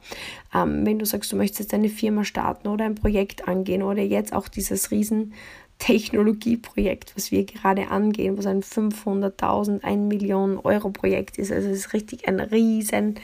ähm, 0.55 0.85
wenn 0.85 0.99
du 0.99 1.07
sagst, 1.07 1.33
du 1.33 1.37
möchtest 1.37 1.61
jetzt 1.61 1.75
eine 1.75 1.89
Firma 1.89 2.25
starten 2.25 2.69
oder 2.69 2.85
ein 2.85 2.97
Projekt 2.97 3.49
angehen 3.49 3.83
oder 3.83 4.03
jetzt 4.03 4.35
auch 4.35 4.49
dieses 4.49 4.91
riesen 4.91 5.33
Technologieprojekt, 5.79 7.17
was 7.17 7.31
wir 7.31 7.45
gerade 7.45 7.89
angehen, 7.89 8.37
was 8.37 8.47
ein 8.47 8.63
500.000, 8.63 9.85
1 9.85 10.09
Million 10.09 10.59
Euro 10.59 10.91
Projekt 10.91 11.39
ist. 11.39 11.53
Also 11.53 11.69
es 11.69 11.79
ist 11.79 11.93
richtig 11.95 12.29
ein 12.29 12.41
riesen 12.41 13.15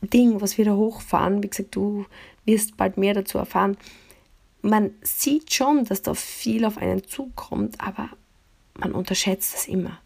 Ding, 0.00 0.40
was 0.40 0.58
wir 0.58 0.64
da 0.64 0.74
hochfahren. 0.74 1.42
Wie 1.42 1.48
gesagt, 1.48 1.76
du 1.76 2.06
wirst 2.46 2.78
bald 2.78 2.96
mehr 2.96 3.14
dazu 3.14 3.38
erfahren 3.38 3.76
man 4.62 4.92
sieht 5.02 5.52
schon, 5.52 5.84
dass 5.84 6.02
da 6.02 6.14
viel 6.14 6.64
auf 6.64 6.78
einen 6.78 7.06
zukommt, 7.06 7.80
aber 7.80 8.10
man 8.74 8.92
unterschätzt 8.92 9.54
es 9.54 9.68
immer. 9.68 9.98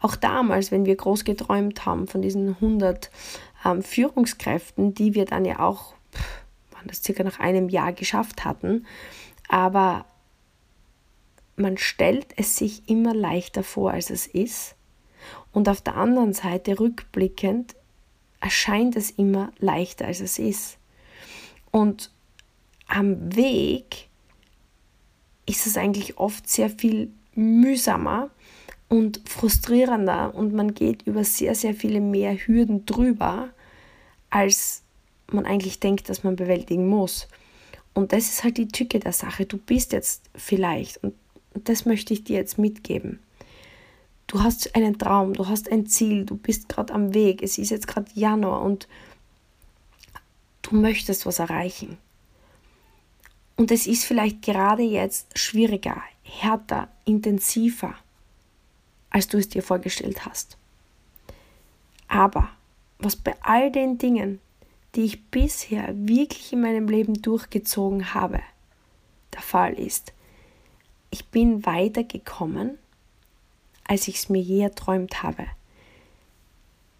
Auch 0.00 0.16
damals, 0.16 0.70
wenn 0.70 0.86
wir 0.86 0.96
groß 0.96 1.24
geträumt 1.24 1.84
haben 1.84 2.06
von 2.06 2.22
diesen 2.22 2.50
100 2.50 3.10
ähm, 3.64 3.82
Führungskräften, 3.82 4.94
die 4.94 5.14
wir 5.14 5.24
dann 5.24 5.44
ja 5.44 5.58
auch, 5.60 5.94
waren 6.70 6.86
das 6.86 7.02
circa 7.02 7.24
nach 7.24 7.40
einem 7.40 7.68
Jahr 7.68 7.92
geschafft 7.92 8.44
hatten, 8.44 8.86
aber 9.48 10.04
man 11.56 11.76
stellt 11.76 12.26
es 12.36 12.56
sich 12.56 12.88
immer 12.88 13.14
leichter 13.14 13.64
vor, 13.64 13.90
als 13.90 14.10
es 14.10 14.26
ist. 14.26 14.76
Und 15.52 15.68
auf 15.68 15.80
der 15.80 15.96
anderen 15.96 16.32
Seite, 16.32 16.78
rückblickend, 16.78 17.74
erscheint 18.40 18.94
es 18.94 19.10
immer 19.10 19.50
leichter, 19.58 20.06
als 20.06 20.20
es 20.20 20.38
ist. 20.38 20.78
Und 21.72 22.12
am 22.88 23.36
Weg 23.36 24.08
ist 25.46 25.66
es 25.66 25.76
eigentlich 25.76 26.18
oft 26.18 26.48
sehr 26.48 26.68
viel 26.70 27.10
mühsamer 27.34 28.30
und 28.88 29.20
frustrierender 29.28 30.34
und 30.34 30.54
man 30.54 30.74
geht 30.74 31.02
über 31.02 31.22
sehr, 31.24 31.54
sehr 31.54 31.74
viele 31.74 32.00
mehr 32.00 32.34
Hürden 32.34 32.86
drüber, 32.86 33.50
als 34.30 34.82
man 35.30 35.46
eigentlich 35.46 35.78
denkt, 35.78 36.08
dass 36.08 36.24
man 36.24 36.36
bewältigen 36.36 36.88
muss. 36.88 37.28
Und 37.94 38.12
das 38.12 38.28
ist 38.28 38.44
halt 38.44 38.56
die 38.56 38.68
Tücke 38.68 38.98
der 38.98 39.12
Sache. 39.12 39.44
Du 39.44 39.58
bist 39.58 39.92
jetzt 39.92 40.22
vielleicht, 40.34 41.02
und 41.02 41.14
das 41.54 41.84
möchte 41.84 42.14
ich 42.14 42.24
dir 42.24 42.36
jetzt 42.36 42.58
mitgeben. 42.58 43.20
Du 44.26 44.42
hast 44.42 44.74
einen 44.74 44.98
Traum, 44.98 45.34
du 45.34 45.48
hast 45.48 45.70
ein 45.70 45.86
Ziel, 45.86 46.24
du 46.24 46.36
bist 46.36 46.68
gerade 46.68 46.92
am 46.92 47.14
Weg, 47.14 47.42
es 47.42 47.58
ist 47.58 47.70
jetzt 47.70 47.88
gerade 47.88 48.10
Januar 48.14 48.62
und 48.62 48.86
du 50.62 50.76
möchtest 50.76 51.24
was 51.24 51.38
erreichen. 51.38 51.96
Und 53.58 53.72
es 53.72 53.88
ist 53.88 54.04
vielleicht 54.04 54.40
gerade 54.40 54.84
jetzt 54.84 55.36
schwieriger, 55.36 56.00
härter, 56.22 56.88
intensiver, 57.04 57.92
als 59.10 59.26
du 59.26 59.36
es 59.36 59.48
dir 59.48 59.64
vorgestellt 59.64 60.24
hast. 60.24 60.56
Aber 62.06 62.50
was 63.00 63.16
bei 63.16 63.34
all 63.42 63.72
den 63.72 63.98
Dingen, 63.98 64.40
die 64.94 65.02
ich 65.02 65.26
bisher 65.26 65.88
wirklich 65.92 66.52
in 66.52 66.60
meinem 66.60 66.86
Leben 66.86 67.20
durchgezogen 67.20 68.14
habe, 68.14 68.40
der 69.34 69.42
Fall 69.42 69.74
ist, 69.74 70.12
ich 71.10 71.26
bin 71.26 71.66
weitergekommen, 71.66 72.78
als 73.88 74.06
ich 74.06 74.18
es 74.18 74.28
mir 74.28 74.40
je 74.40 74.60
erträumt 74.60 75.24
habe. 75.24 75.46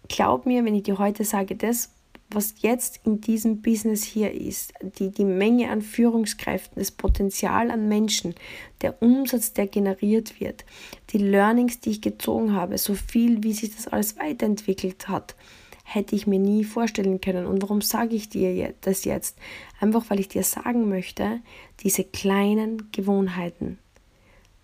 Glaub 0.09 0.45
mir, 0.45 0.65
wenn 0.65 0.75
ich 0.75 0.83
dir 0.83 0.97
heute 0.97 1.23
sage, 1.23 1.55
das, 1.55 1.93
was 2.31 2.55
jetzt 2.59 2.99
in 3.05 3.21
diesem 3.21 3.61
Business 3.61 4.03
hier 4.03 4.31
ist, 4.33 4.73
die, 4.99 5.09
die 5.09 5.25
Menge 5.25 5.71
an 5.71 5.81
Führungskräften, 5.81 6.79
das 6.79 6.91
Potenzial 6.91 7.71
an 7.71 7.87
Menschen, 7.87 8.35
der 8.81 9.01
Umsatz, 9.01 9.53
der 9.53 9.67
generiert 9.67 10.39
wird, 10.39 10.63
die 11.09 11.17
Learnings, 11.17 11.79
die 11.79 11.91
ich 11.91 12.01
gezogen 12.01 12.53
habe, 12.53 12.77
so 12.77 12.93
viel, 12.93 13.43
wie 13.43 13.53
sich 13.53 13.75
das 13.75 13.87
alles 13.87 14.17
weiterentwickelt 14.17 15.07
hat, 15.07 15.35
hätte 15.83 16.15
ich 16.15 16.27
mir 16.27 16.39
nie 16.39 16.63
vorstellen 16.63 17.19
können. 17.19 17.47
Und 17.47 17.63
warum 17.63 17.81
sage 17.81 18.15
ich 18.15 18.29
dir 18.29 18.73
das 18.81 19.05
jetzt? 19.05 19.37
Einfach 19.79 20.05
weil 20.09 20.19
ich 20.19 20.27
dir 20.27 20.43
sagen 20.43 20.87
möchte, 20.87 21.41
diese 21.81 22.03
kleinen 22.03 22.91
Gewohnheiten 22.91 23.79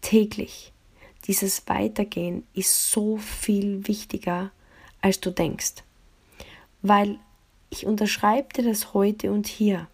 täglich, 0.01 0.71
dieses 1.25 1.67
Weitergehen 1.67 2.43
ist 2.54 2.91
so 2.91 3.17
viel 3.17 3.88
wichtiger, 3.88 4.51
als 5.01 5.19
du 5.19 5.32
denkst. 5.32 5.84
Weil 6.84 7.17
ich 7.76 7.86
unterschreibe 7.86 8.54
dir 8.54 8.64
das 8.64 8.94
heute 8.94 9.32
und 9.34 9.48
hier, 9.48 9.88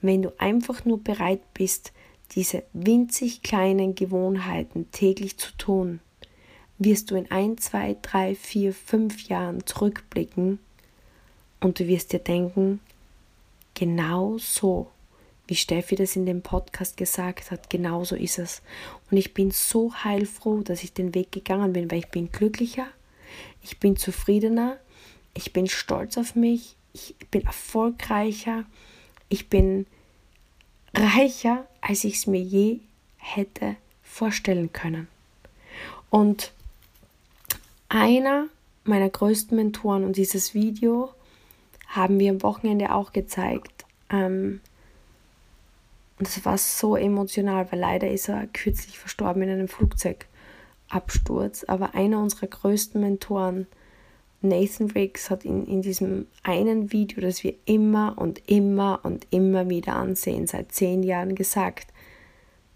wenn 0.00 0.22
du 0.22 0.32
einfach 0.38 0.84
nur 0.84 1.02
bereit 1.02 1.40
bist, 1.54 1.92
diese 2.32 2.62
winzig 2.72 3.42
kleinen 3.42 3.96
Gewohnheiten 3.96 4.90
täglich 4.92 5.36
zu 5.36 5.50
tun, 5.58 6.00
wirst 6.78 7.10
du 7.10 7.16
in 7.16 7.28
ein, 7.32 7.58
zwei, 7.58 7.96
drei, 8.00 8.36
vier, 8.36 8.72
fünf 8.72 9.28
Jahren 9.28 9.66
zurückblicken 9.66 10.60
und 11.60 11.80
du 11.80 11.88
wirst 11.88 12.12
dir 12.12 12.20
denken, 12.20 12.80
genau 13.74 14.38
so, 14.38 14.88
wie 15.48 15.56
Steffi 15.56 15.96
das 15.96 16.14
in 16.14 16.26
dem 16.26 16.42
Podcast 16.42 16.96
gesagt 16.96 17.50
hat, 17.50 17.70
genau 17.70 18.04
so 18.04 18.14
ist 18.14 18.38
es. 18.38 18.62
Und 19.10 19.16
ich 19.16 19.34
bin 19.34 19.50
so 19.50 19.92
heilfroh, 19.94 20.60
dass 20.60 20.84
ich 20.84 20.92
den 20.92 21.14
Weg 21.14 21.32
gegangen 21.32 21.72
bin, 21.72 21.90
weil 21.90 21.98
ich 21.98 22.08
bin 22.08 22.30
glücklicher, 22.30 22.86
ich 23.62 23.80
bin 23.80 23.96
zufriedener, 23.96 24.78
ich 25.34 25.52
bin 25.52 25.66
stolz 25.66 26.18
auf 26.18 26.36
mich, 26.36 26.76
ich 26.96 27.14
bin 27.30 27.44
erfolgreicher, 27.44 28.64
ich 29.28 29.48
bin 29.48 29.86
reicher, 30.94 31.66
als 31.82 32.04
ich 32.04 32.14
es 32.14 32.26
mir 32.26 32.40
je 32.40 32.80
hätte 33.18 33.76
vorstellen 34.02 34.72
können. 34.72 35.08
Und 36.08 36.52
einer 37.88 38.46
meiner 38.84 39.10
größten 39.10 39.56
Mentoren 39.56 40.04
und 40.04 40.16
dieses 40.16 40.54
Video 40.54 41.10
haben 41.88 42.18
wir 42.18 42.30
am 42.30 42.42
Wochenende 42.42 42.94
auch 42.94 43.12
gezeigt. 43.12 43.84
Ähm, 44.10 44.60
und 46.18 46.28
es 46.28 46.44
war 46.46 46.56
so 46.56 46.96
emotional, 46.96 47.70
weil 47.70 47.80
leider 47.80 48.10
ist 48.10 48.28
er 48.28 48.46
kürzlich 48.46 48.98
verstorben 48.98 49.42
in 49.42 49.50
einem 49.50 49.68
Flugzeugabsturz. 49.68 51.64
Aber 51.64 51.94
einer 51.94 52.20
unserer 52.20 52.46
größten 52.46 53.00
Mentoren, 53.00 53.66
Nathan 54.42 54.90
Riggs 54.90 55.30
hat 55.30 55.44
in, 55.44 55.66
in 55.66 55.82
diesem 55.82 56.26
einen 56.42 56.92
Video, 56.92 57.20
das 57.20 57.42
wir 57.42 57.54
immer 57.64 58.16
und 58.16 58.48
immer 58.48 59.00
und 59.02 59.26
immer 59.30 59.68
wieder 59.68 59.96
ansehen, 59.96 60.46
seit 60.46 60.72
zehn 60.72 61.02
Jahren 61.02 61.34
gesagt, 61.34 61.92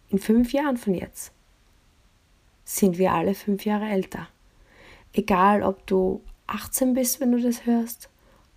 in 0.08 0.18
fünf 0.18 0.52
Jahren 0.52 0.76
von 0.76 0.94
jetzt 0.94 1.32
sind 2.64 2.98
wir 2.98 3.12
alle 3.12 3.34
fünf 3.34 3.64
Jahre 3.64 3.86
älter. 3.86 4.28
Egal, 5.12 5.62
ob 5.62 5.86
du 5.86 6.22
18 6.46 6.94
bist, 6.94 7.20
wenn 7.20 7.32
du 7.32 7.40
das 7.40 7.66
hörst, 7.66 8.08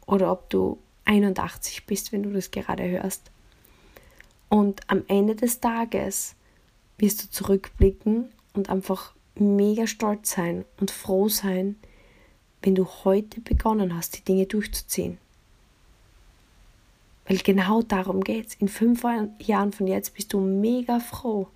oder 0.06 0.32
ob 0.32 0.50
du 0.50 0.78
81 1.06 1.86
bist, 1.86 2.12
wenn 2.12 2.24
du 2.24 2.32
das 2.32 2.52
gerade 2.52 2.88
hörst. 2.88 3.32
Und 4.50 4.82
am 4.88 5.04
Ende 5.08 5.36
des 5.36 5.60
Tages 5.60 6.36
wirst 6.98 7.24
du 7.24 7.30
zurückblicken 7.30 8.32
und 8.54 8.70
einfach 8.70 9.14
mega 9.36 9.88
stolz 9.88 10.32
sein 10.32 10.66
und 10.80 10.92
froh 10.92 11.28
sein, 11.28 11.76
wenn 12.64 12.76
du 12.76 12.88
heute 13.04 13.42
begonnen 13.42 13.96
hast, 13.96 14.18
die 14.18 14.24
Dinge 14.24 14.46
durchzuziehen. 14.46 15.18
Weil 17.28 17.38
genau 17.38 17.82
darum 17.82 18.22
geht 18.22 18.48
es. 18.48 18.56
In 18.56 18.68
fünf 18.68 19.04
Jahren 19.40 19.74
von 19.74 19.88
jetzt 19.88 20.14
bist 20.14 20.34
du 20.34 20.40
mega 20.40 21.00
froh, 21.00 21.48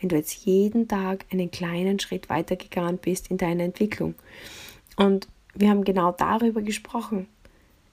wenn 0.00 0.08
du 0.08 0.16
jetzt 0.16 0.44
jeden 0.44 0.88
Tag 0.88 1.24
einen 1.30 1.50
kleinen 1.50 1.98
Schritt 1.98 2.28
weitergegangen 2.28 2.98
bist 2.98 3.30
in 3.30 3.38
deiner 3.38 3.64
Entwicklung. 3.64 4.14
Und 4.96 5.26
wir 5.54 5.70
haben 5.70 5.84
genau 5.84 6.12
darüber 6.12 6.62
gesprochen. 6.62 7.28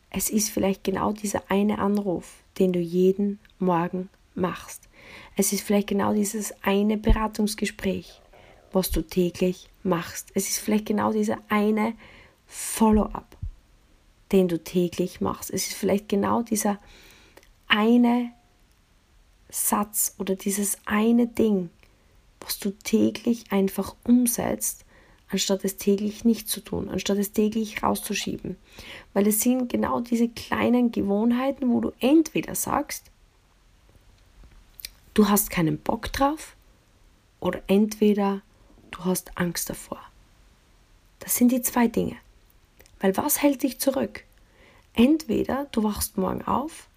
Es 0.10 0.30
ist 0.30 0.50
vielleicht 0.50 0.84
genau 0.84 1.12
dieser 1.12 1.44
eine 1.50 1.80
Anruf, 1.80 2.44
den 2.60 2.72
du 2.72 2.80
jeden 2.80 3.40
Morgen 3.58 4.10
machst. 4.36 4.90
Es 5.36 5.54
ist 5.54 5.62
vielleicht 5.62 5.88
genau 5.88 6.14
dieses 6.14 6.54
eine 6.62 6.98
Beratungsgespräch, 6.98 8.22
was 8.72 8.92
du 8.92 9.02
täglich 9.02 9.70
machst. 9.82 10.32
Es 10.36 10.50
ist 10.50 10.60
vielleicht 10.60 10.86
genau 10.86 11.12
dieser 11.12 11.40
eine 11.50 11.94
Follow-up, 12.56 13.36
den 14.32 14.48
du 14.48 14.64
täglich 14.64 15.22
machst. 15.22 15.50
Es 15.50 15.68
ist 15.68 15.74
vielleicht 15.74 16.08
genau 16.08 16.44
dieser 16.44 16.78
eine 17.68 18.32
Satz 19.50 20.14
oder 20.20 20.36
dieses 20.36 20.78
eine 20.86 21.26
Ding, 21.26 21.72
was 22.40 22.60
du 22.60 22.70
täglich 22.70 23.52
einfach 23.52 23.96
umsetzt, 24.04 24.86
anstatt 25.30 25.66
es 25.66 25.78
täglich 25.78 26.26
nicht 26.26 26.48
zu 26.48 26.62
tun, 26.62 26.90
anstatt 26.90 27.18
es 27.18 27.32
täglich 27.32 27.82
rauszuschieben. 27.82 28.56
Weil 29.14 29.28
es 29.28 29.42
sind 29.42 29.68
genau 29.68 30.00
diese 30.00 30.30
kleinen 30.30 30.92
Gewohnheiten, 30.92 31.72
wo 31.72 31.82
du 31.82 31.92
entweder 32.00 32.54
sagst, 32.54 33.06
du 35.16 35.28
hast 35.28 35.50
keinen 35.50 35.80
Bock 35.80 36.14
drauf 36.14 36.56
oder 37.40 37.64
entweder 37.66 38.42
du 38.92 39.06
hast 39.06 39.38
Angst 39.40 39.72
davor. 39.72 40.00
Das 41.20 41.36
sind 41.36 41.52
die 41.52 41.64
zwei 41.64 41.88
Dinge. 41.88 42.16
Weil 43.04 43.18
was 43.18 43.42
hält 43.42 43.64
dich 43.64 43.82
zurück? 43.82 44.24
Entweder 44.94 45.68
du 45.74 45.84
wachst 45.84 46.18
morgen 46.18 46.42
auf, 46.44 46.88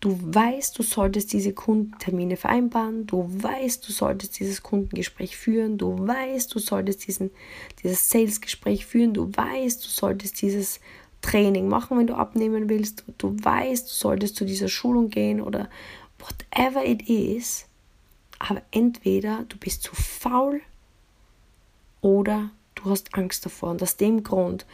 du 0.00 0.18
weißt, 0.18 0.78
du 0.78 0.82
solltest 0.82 1.34
diese 1.34 1.52
Kundentermine 1.52 2.38
vereinbaren, 2.38 3.06
du 3.06 3.28
weißt, 3.28 3.86
du 3.86 3.92
solltest 3.92 4.40
dieses 4.40 4.62
Kundengespräch 4.62 5.36
führen, 5.36 5.76
du 5.76 6.08
weißt, 6.08 6.54
du 6.54 6.58
solltest 6.58 7.06
diesen, 7.06 7.30
dieses 7.82 8.08
Salesgespräch 8.08 8.86
führen, 8.86 9.12
du 9.12 9.30
weißt, 9.36 9.84
du 9.84 9.88
solltest 9.90 10.40
dieses 10.40 10.80
Training 11.20 11.68
machen, 11.68 11.98
wenn 11.98 12.06
du 12.06 12.14
abnehmen 12.14 12.70
willst, 12.70 13.04
du 13.18 13.36
weißt, 13.38 13.86
du 13.86 13.92
solltest 13.92 14.36
zu 14.36 14.46
dieser 14.46 14.68
Schulung 14.68 15.10
gehen 15.10 15.42
oder 15.42 15.68
whatever 16.20 16.86
it 16.86 17.06
is, 17.06 17.66
aber 18.38 18.62
entweder 18.70 19.44
du 19.50 19.58
bist 19.58 19.82
zu 19.82 19.94
faul 19.94 20.62
oder 22.00 22.50
du 22.76 22.86
hast 22.86 23.14
Angst 23.14 23.44
davor. 23.44 23.72
Und 23.72 23.82
aus 23.82 23.98
dem 23.98 24.22
Grund 24.22 24.64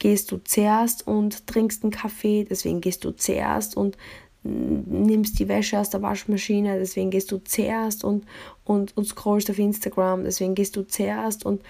gehst 0.00 0.32
du 0.32 0.38
zuerst 0.38 1.06
und 1.06 1.46
trinkst 1.46 1.84
einen 1.84 1.92
Kaffee, 1.92 2.44
deswegen 2.44 2.80
gehst 2.80 3.04
du 3.04 3.12
zuerst 3.12 3.76
und 3.76 3.96
nimmst 4.42 5.38
die 5.38 5.48
Wäsche 5.48 5.78
aus 5.78 5.90
der 5.90 6.02
Waschmaschine, 6.02 6.78
deswegen 6.78 7.10
gehst 7.10 7.30
du 7.30 7.38
zuerst 7.38 8.02
und, 8.02 8.24
und, 8.64 8.96
und 8.96 9.04
scrollst 9.06 9.50
auf 9.50 9.58
Instagram, 9.58 10.24
deswegen 10.24 10.54
gehst 10.54 10.76
du 10.76 10.82
zuerst 10.82 11.44
und, 11.44 11.62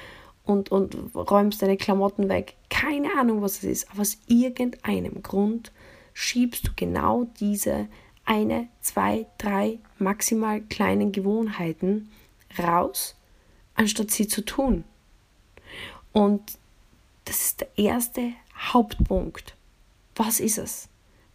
und, 0.45 0.71
und 0.71 0.97
räumst 1.15 1.61
deine 1.61 1.77
Klamotten 1.77 2.29
weg. 2.29 2.55
Keine 2.71 3.09
Ahnung, 3.19 3.43
was 3.43 3.59
es 3.59 3.65
ist, 3.65 3.91
aber 3.91 4.03
aus 4.03 4.19
irgendeinem 4.29 5.23
Grund 5.23 5.73
schiebst 6.15 6.69
du 6.69 6.71
genau 6.77 7.27
diese 7.41 7.89
eine, 8.25 8.69
zwei, 8.81 9.27
drei 9.39 9.81
maximal 9.99 10.61
kleinen 10.61 11.11
Gewohnheiten 11.11 12.09
raus, 12.57 13.17
anstatt 13.75 14.13
sie 14.13 14.29
zu 14.29 14.45
tun. 14.45 14.85
Und 16.13 16.60
das 17.31 17.41
ist 17.43 17.61
der 17.61 17.79
erste 17.79 18.33
Hauptpunkt. 18.59 19.55
Was 20.17 20.41
ist 20.41 20.59
es? 20.59 20.89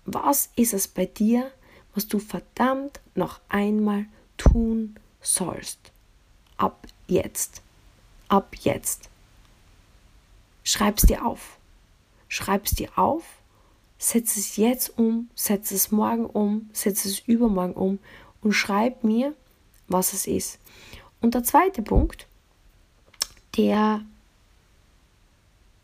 Was 0.06 0.50
ist 0.58 0.74
es 0.74 0.90
bei 0.90 1.06
dir, 1.06 1.50
was 1.94 2.06
du 2.08 2.20
verdammt 2.20 3.00
noch 3.16 3.40
einmal 3.48 4.06
tun 4.36 4.96
sollst? 5.22 5.80
Ab 6.58 6.86
jetzt. 7.08 7.62
Ab 8.28 8.56
jetzt. 8.60 9.10
Schreib 10.66 10.98
es 10.98 11.04
dir 11.04 11.26
auf. 11.26 11.58
Schreib 12.28 12.66
es 12.66 12.72
dir 12.72 12.90
auf 12.98 13.24
setz 13.98 14.36
es 14.36 14.58
jetzt 14.58 15.00
um, 15.00 15.30
setz 15.36 15.72
es 15.72 15.92
morgen 15.92 16.26
um, 16.26 16.70
setz 16.74 17.06
es 17.06 17.20
übermorgen 17.22 17.74
um 17.74 18.00
und 18.42 18.52
schreib 18.52 19.06
mir, 19.06 19.34
was 19.88 20.12
es 20.12 20.28
ist. 20.28 20.60
Und 21.22 21.34
der 21.34 21.44
zweite 21.44 21.82
Punkt, 21.82 22.28
der 23.58 24.02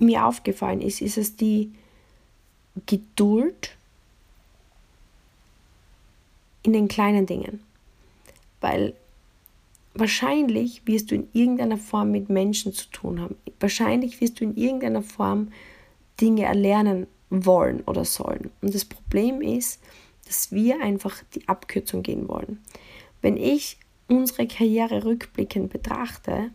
mir 0.02 0.26
aufgefallen 0.26 0.82
ist, 0.82 1.02
ist 1.02 1.18
es 1.18 1.36
die 1.36 1.72
Geduld 2.86 3.76
in 6.64 6.74
den 6.74 6.88
kleinen 6.88 7.26
Dingen. 7.26 7.62
Weil 8.60 8.94
wahrscheinlich 9.94 10.86
wirst 10.86 11.12
du 11.12 11.16
in 11.16 11.28
irgendeiner 11.34 11.78
Form 11.78 12.12
mit 12.12 12.30
Menschen 12.30 12.74
zu 12.74 12.90
tun 12.92 13.22
haben. 13.22 13.36
Wahrscheinlich 13.60 14.22
wirst 14.22 14.40
du 14.40 14.46
in 14.46 14.56
irgendeiner 14.56 15.02
Form 15.02 15.52
Dinge 16.20 16.44
erlernen 16.44 17.08
wollen 17.30 17.82
oder 17.82 18.06
sollen. 18.06 18.52
Und 18.62 18.74
das 18.74 18.86
Problem 18.86 19.42
ist, 19.42 19.82
dass 20.26 20.52
wir 20.52 20.82
einfach 20.82 21.24
die 21.36 21.48
Abkürzung 21.48 22.04
gehen 22.04 22.28
wollen. 22.28 22.60
Wenn 23.22 23.38
ich 23.38 23.78
unsere 24.08 24.48
Karriere 24.48 25.04
rückblickend 25.04 25.72
betrachte, 25.72 26.52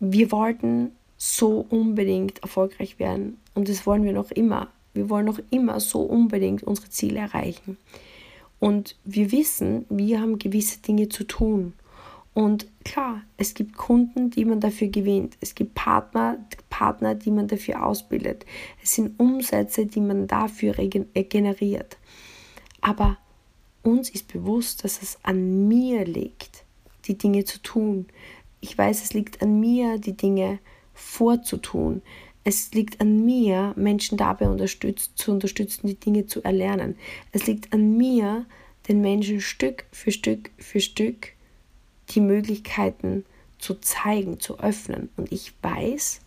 wir 0.00 0.30
wollten 0.30 0.92
so 1.18 1.66
unbedingt 1.68 2.38
erfolgreich 2.42 2.98
werden 2.98 3.36
und 3.54 3.68
das 3.68 3.86
wollen 3.86 4.04
wir 4.04 4.12
noch 4.12 4.30
immer. 4.30 4.68
Wir 4.94 5.10
wollen 5.10 5.26
noch 5.26 5.40
immer 5.50 5.80
so 5.80 6.00
unbedingt 6.00 6.62
unsere 6.62 6.88
Ziele 6.88 7.18
erreichen. 7.18 7.76
Und 8.60 8.96
wir 9.04 9.30
wissen, 9.30 9.84
wir 9.88 10.20
haben 10.20 10.38
gewisse 10.38 10.80
Dinge 10.80 11.08
zu 11.08 11.24
tun. 11.24 11.74
Und 12.34 12.66
klar, 12.84 13.22
es 13.36 13.54
gibt 13.54 13.76
Kunden, 13.76 14.30
die 14.30 14.44
man 14.44 14.60
dafür 14.60 14.88
gewinnt. 14.88 15.36
Es 15.40 15.54
gibt 15.54 15.74
Partner, 15.74 16.38
Partner, 16.70 17.14
die 17.14 17.30
man 17.30 17.48
dafür 17.48 17.84
ausbildet. 17.84 18.46
Es 18.82 18.94
sind 18.94 19.18
Umsätze, 19.18 19.86
die 19.86 20.00
man 20.00 20.28
dafür 20.28 20.78
äh, 20.78 20.88
generiert. 21.24 21.96
Aber 22.80 23.18
uns 23.82 24.10
ist 24.10 24.32
bewusst, 24.32 24.84
dass 24.84 25.02
es 25.02 25.18
an 25.24 25.66
mir 25.66 26.04
liegt, 26.04 26.64
die 27.06 27.18
Dinge 27.18 27.44
zu 27.44 27.60
tun. 27.60 28.06
Ich 28.60 28.76
weiß, 28.76 29.02
es 29.02 29.14
liegt 29.14 29.42
an 29.42 29.58
mir, 29.58 29.98
die 29.98 30.16
Dinge 30.16 30.58
vorzutun. 30.98 32.02
Es 32.44 32.72
liegt 32.72 33.00
an 33.00 33.24
mir, 33.24 33.72
Menschen 33.76 34.16
dabei 34.16 34.48
unterstützt, 34.48 35.12
zu 35.16 35.32
unterstützen, 35.32 35.86
die 35.86 35.94
Dinge 35.94 36.26
zu 36.26 36.42
erlernen. 36.42 36.96
Es 37.32 37.46
liegt 37.46 37.72
an 37.72 37.96
mir, 37.96 38.46
den 38.88 39.00
Menschen 39.00 39.40
Stück 39.40 39.84
für 39.92 40.10
Stück 40.10 40.50
für 40.56 40.80
Stück 40.80 41.32
die 42.10 42.20
Möglichkeiten 42.20 43.24
zu 43.58 43.74
zeigen, 43.74 44.40
zu 44.40 44.58
öffnen. 44.60 45.10
Und 45.16 45.30
ich 45.30 45.52
weiß, 45.62 46.20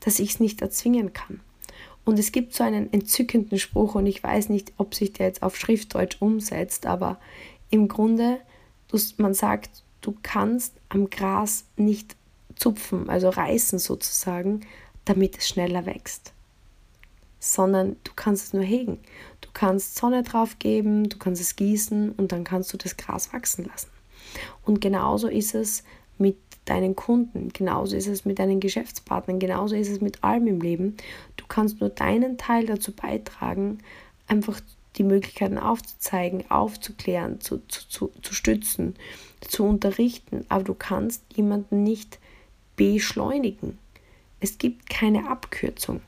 dass 0.00 0.18
ich 0.18 0.30
es 0.30 0.40
nicht 0.40 0.60
erzwingen 0.60 1.12
kann. 1.12 1.40
Und 2.04 2.18
es 2.18 2.32
gibt 2.32 2.54
so 2.54 2.62
einen 2.62 2.92
entzückenden 2.92 3.58
Spruch 3.58 3.94
und 3.94 4.06
ich 4.06 4.22
weiß 4.22 4.50
nicht, 4.50 4.72
ob 4.76 4.94
sich 4.94 5.12
der 5.12 5.26
jetzt 5.26 5.42
auf 5.42 5.56
Schriftdeutsch 5.56 6.18
umsetzt, 6.20 6.86
aber 6.86 7.18
im 7.70 7.88
Grunde, 7.88 8.38
man 9.16 9.34
sagt, 9.34 9.82
du 10.02 10.14
kannst 10.22 10.74
am 10.88 11.10
Gras 11.10 11.64
nicht 11.76 12.14
zupfen, 12.56 13.08
also 13.08 13.28
reißen 13.28 13.78
sozusagen, 13.78 14.62
damit 15.04 15.38
es 15.38 15.48
schneller 15.48 15.86
wächst, 15.86 16.32
sondern 17.38 17.96
du 18.04 18.12
kannst 18.16 18.46
es 18.46 18.52
nur 18.52 18.64
hegen. 18.64 18.98
Du 19.40 19.48
kannst 19.52 19.96
Sonne 19.96 20.22
drauf 20.22 20.58
geben, 20.58 21.08
du 21.08 21.18
kannst 21.18 21.40
es 21.40 21.56
gießen 21.56 22.12
und 22.12 22.32
dann 22.32 22.44
kannst 22.44 22.72
du 22.72 22.76
das 22.76 22.96
Gras 22.96 23.32
wachsen 23.32 23.66
lassen. 23.66 23.90
Und 24.64 24.80
genauso 24.80 25.28
ist 25.28 25.54
es 25.54 25.84
mit 26.18 26.36
deinen 26.64 26.96
Kunden, 26.96 27.50
genauso 27.52 27.96
ist 27.96 28.08
es 28.08 28.24
mit 28.24 28.38
deinen 28.38 28.60
Geschäftspartnern, 28.60 29.38
genauso 29.38 29.76
ist 29.76 29.88
es 29.88 30.00
mit 30.00 30.24
allem 30.24 30.48
im 30.48 30.60
Leben. 30.60 30.96
Du 31.36 31.44
kannst 31.46 31.80
nur 31.80 31.90
deinen 31.90 32.38
Teil 32.38 32.66
dazu 32.66 32.92
beitragen, 32.92 33.78
einfach 34.26 34.60
die 34.96 35.04
Möglichkeiten 35.04 35.58
aufzuzeigen, 35.58 36.50
aufzuklären, 36.50 37.40
zu, 37.40 37.58
zu, 37.68 37.88
zu, 37.88 38.12
zu 38.22 38.34
stützen, 38.34 38.96
zu 39.40 39.64
unterrichten, 39.64 40.44
aber 40.48 40.64
du 40.64 40.74
kannst 40.74 41.22
jemanden 41.34 41.82
nicht 41.84 42.18
beschleunigen. 42.76 43.78
Es 44.40 44.58
gibt 44.58 44.88
keine 44.88 45.28
Abkürzung. 45.28 46.00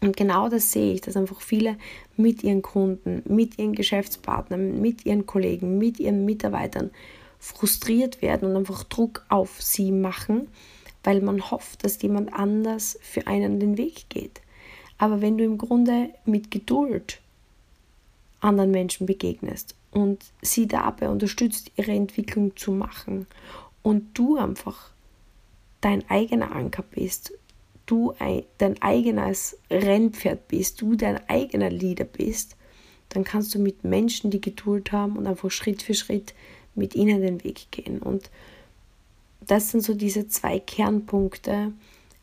Und 0.00 0.16
genau 0.16 0.48
das 0.48 0.72
sehe 0.72 0.92
ich, 0.92 1.00
dass 1.00 1.16
einfach 1.16 1.40
viele 1.40 1.76
mit 2.16 2.44
ihren 2.44 2.62
Kunden, 2.62 3.22
mit 3.24 3.58
ihren 3.58 3.74
Geschäftspartnern, 3.74 4.80
mit 4.80 5.06
ihren 5.06 5.26
Kollegen, 5.26 5.78
mit 5.78 5.98
ihren 5.98 6.26
Mitarbeitern 6.26 6.90
frustriert 7.38 8.20
werden 8.20 8.50
und 8.50 8.56
einfach 8.56 8.84
Druck 8.84 9.24
auf 9.28 9.62
sie 9.62 9.92
machen, 9.92 10.48
weil 11.02 11.22
man 11.22 11.50
hofft, 11.50 11.84
dass 11.84 12.02
jemand 12.02 12.32
anders 12.32 12.98
für 13.00 13.26
einen 13.26 13.58
den 13.60 13.78
Weg 13.78 14.08
geht. 14.10 14.40
Aber 14.98 15.20
wenn 15.20 15.38
du 15.38 15.44
im 15.44 15.58
Grunde 15.58 16.10
mit 16.24 16.50
Geduld 16.50 17.20
anderen 18.40 18.70
Menschen 18.70 19.06
begegnest 19.06 19.74
und 19.92 20.24
sie 20.42 20.66
dabei 20.66 21.08
unterstützt, 21.08 21.70
ihre 21.76 21.92
Entwicklung 21.92 22.56
zu 22.56 22.72
machen 22.72 23.26
und 23.82 24.18
du 24.18 24.36
einfach 24.36 24.90
dein 25.86 26.10
eigener 26.10 26.50
Anker 26.50 26.82
bist, 26.82 27.32
du 27.86 28.12
dein 28.58 28.82
eigenes 28.82 29.56
Rennpferd 29.70 30.48
bist, 30.48 30.80
du 30.80 30.96
dein 30.96 31.20
eigener 31.28 31.70
Leader 31.70 32.02
bist, 32.02 32.56
dann 33.08 33.22
kannst 33.22 33.54
du 33.54 33.60
mit 33.60 33.84
Menschen, 33.84 34.32
die 34.32 34.40
Geduld 34.40 34.90
haben 34.90 35.16
und 35.16 35.28
einfach 35.28 35.48
Schritt 35.52 35.82
für 35.82 35.94
Schritt 35.94 36.34
mit 36.74 36.96
ihnen 36.96 37.20
den 37.20 37.44
Weg 37.44 37.68
gehen. 37.70 38.02
Und 38.02 38.32
das 39.40 39.70
sind 39.70 39.84
so 39.84 39.94
diese 39.94 40.26
zwei 40.26 40.58
Kernpunkte 40.58 41.72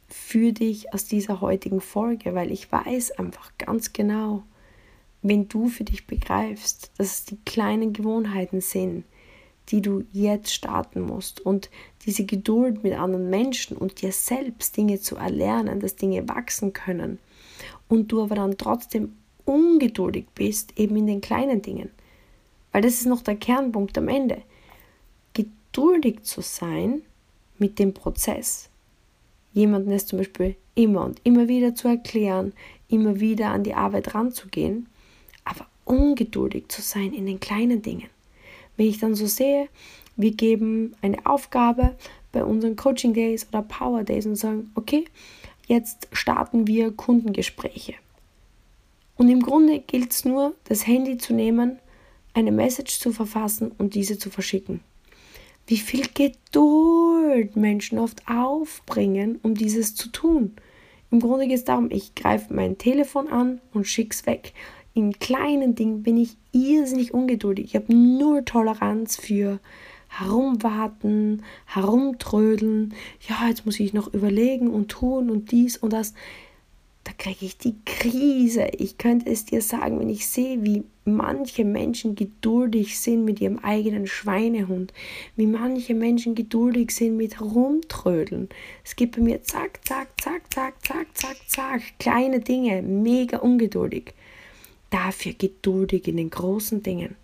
für 0.10 0.52
dich 0.52 0.94
aus 0.94 1.06
dieser 1.06 1.40
heutigen 1.40 1.80
Folge, 1.80 2.36
weil 2.36 2.52
ich 2.52 2.70
weiß 2.70 3.12
einfach 3.12 3.54
ganz 3.58 3.94
genau, 3.94 4.44
wenn 5.22 5.48
du 5.48 5.70
für 5.70 5.86
dich 5.86 6.06
begreifst, 6.06 6.92
dass 6.98 7.14
es 7.14 7.26
die 7.26 7.38
kleinen 7.46 7.94
Gewohnheiten 7.94 8.60
sind, 8.60 9.06
die 9.70 9.82
du 9.82 10.04
jetzt 10.12 10.54
starten 10.54 11.02
musst 11.02 11.42
und 11.42 11.70
diese 12.06 12.26
Geduld 12.26 12.84
mit 12.84 12.94
anderen 12.94 13.30
Menschen 13.30 13.78
und 13.78 14.02
dir 14.02 14.12
selbst 14.12 14.76
Dinge 14.76 15.00
zu 15.00 15.16
erlernen, 15.16 15.80
dass 15.80 15.96
Dinge 15.96 16.28
wachsen 16.28 16.74
können 16.74 17.20
und 17.88 18.12
du 18.12 18.22
aber 18.22 18.36
dann 18.36 18.58
trotzdem 18.58 19.14
ungeduldig 19.46 20.26
bist, 20.36 20.78
eben 20.78 20.96
in 20.98 21.08
den 21.08 21.22
kleinen 21.22 21.62
Dingen. 21.62 21.90
Weil 22.72 22.82
das 22.82 22.96
ist 22.96 23.06
noch 23.06 23.22
der 23.22 23.36
Kernpunkt 23.36 23.98
am 23.98 24.08
Ende. 24.08 24.42
Geduldig 25.34 26.24
zu 26.24 26.42
sein 26.42 27.02
mit 27.58 27.80
dem 27.80 27.94
Prozess. 27.94 28.70
Jemanden 29.54 29.92
es 29.92 30.08
zum 30.08 30.20
Beispiel 30.20 30.56
immer 30.76 31.06
und 31.06 31.22
immer 31.24 31.48
wieder 31.48 31.76
zu 31.76 31.88
erklären, 31.88 32.54
immer 32.88 33.20
wieder 33.20 33.52
an 33.52 33.64
die 33.64 33.76
Arbeit 33.76 34.16
ranzugehen, 34.16 34.88
aber 35.46 35.68
ungeduldig 35.86 36.70
zu 36.70 36.82
sein 36.82 37.14
in 37.14 37.26
den 37.26 37.40
kleinen 37.40 37.82
Dingen. 37.82 38.10
Wenn 38.78 38.88
ich 38.88 39.00
dann 39.00 39.16
so 39.16 39.26
sehe, 39.26 39.70
wir 40.16 40.32
geben 40.32 40.96
eine 41.02 41.26
Aufgabe 41.26 41.96
bei 42.32 42.44
unseren 42.44 42.76
Coaching 42.76 43.14
Days 43.14 43.48
oder 43.50 43.62
Power 43.62 44.04
Days 44.04 44.26
und 44.26 44.36
sagen, 44.36 44.72
okay, 44.76 45.06
jetzt 45.68 46.08
starten 46.12 46.68
wir 46.68 46.92
Kundengespräche. 46.92 47.94
Und 49.16 49.30
im 49.30 49.42
Grunde 49.42 49.80
gilt 49.80 50.12
es 50.12 50.26
nur, 50.26 50.56
das 50.66 50.88
Handy 50.88 51.18
zu 51.18 51.34
nehmen, 51.34 51.80
eine 52.34 52.52
Message 52.52 53.00
zu 53.00 53.12
verfassen 53.12 53.72
und 53.78 53.94
diese 53.94 54.18
zu 54.18 54.30
verschicken. 54.30 54.82
Wie 55.68 55.78
viel 55.78 56.08
Geduld 56.14 57.56
Menschen 57.56 58.00
oft 58.00 58.28
aufbringen, 58.28 59.40
um 59.44 59.56
dieses 59.56 59.96
zu 59.96 60.10
tun. 60.10 60.56
Im 61.10 61.20
Grunde 61.20 61.48
geht 61.48 61.60
es 61.60 61.64
darum, 61.64 61.90
ich 61.92 62.16
greife 62.16 62.54
mein 62.54 62.78
Telefon 62.78 63.30
an 63.30 63.62
und 63.72 63.88
schicke 63.88 64.14
es 64.14 64.26
weg. 64.26 64.54
In 64.94 65.18
kleinen 65.18 65.76
Dingen 65.76 66.04
bin 66.04 66.18
ich 66.18 66.38
irrsinnig 66.52 67.14
ungeduldig. 67.14 67.66
Ich 67.66 67.76
habe 67.76 67.94
nur 67.94 68.46
Toleranz 68.46 69.16
für 69.16 69.60
herumwarten, 70.08 71.44
herumtrödeln. 71.66 72.94
Ja, 73.28 73.48
jetzt 73.48 73.66
muss 73.66 73.80
ich 73.80 73.94
noch 73.94 74.14
überlegen 74.14 74.70
und 74.70 74.90
tun 74.90 75.30
und 75.32 75.52
dies 75.52 75.78
und 75.78 75.94
das 75.94 76.14
da 77.04 77.12
kriege 77.18 77.46
ich 77.46 77.58
die 77.58 77.76
Krise. 77.86 78.68
Ich 78.78 78.98
könnte 78.98 79.30
es 79.30 79.46
dir 79.46 79.62
sagen, 79.62 80.00
wenn 80.00 80.10
ich 80.10 80.28
sehe, 80.28 80.64
wie 80.64 80.84
manche 81.04 81.66
Menschen 81.66 82.16
geduldig 82.16 82.98
sind 82.98 83.26
mit 83.26 83.42
ihrem 83.42 83.60
eigenen 83.60 84.08
Schweinehund, 84.08 84.94
wie 85.36 85.48
manche 85.48 85.96
Menschen 85.96 86.34
geduldig 86.34 86.92
sind 86.92 87.18
mit 87.18 87.42
Rumtrödeln. 87.42 88.48
Es 88.86 88.96
gibt 88.96 89.18
bei 89.18 89.22
mir 89.22 89.44
zack, 89.44 89.86
zack, 89.86 90.10
zack, 90.22 90.54
zack, 90.54 90.76
zack, 90.86 91.08
zack, 91.14 91.38
zack, 91.48 91.82
kleine 92.00 92.40
Dinge, 92.40 92.82
mega 92.82 93.40
ungeduldig. 93.40 94.14
Dafür 94.94 95.34
geduldig 95.34 96.08
in 96.08 96.18
den 96.18 96.30
großen 96.30 96.84
Dingen. 96.84 97.16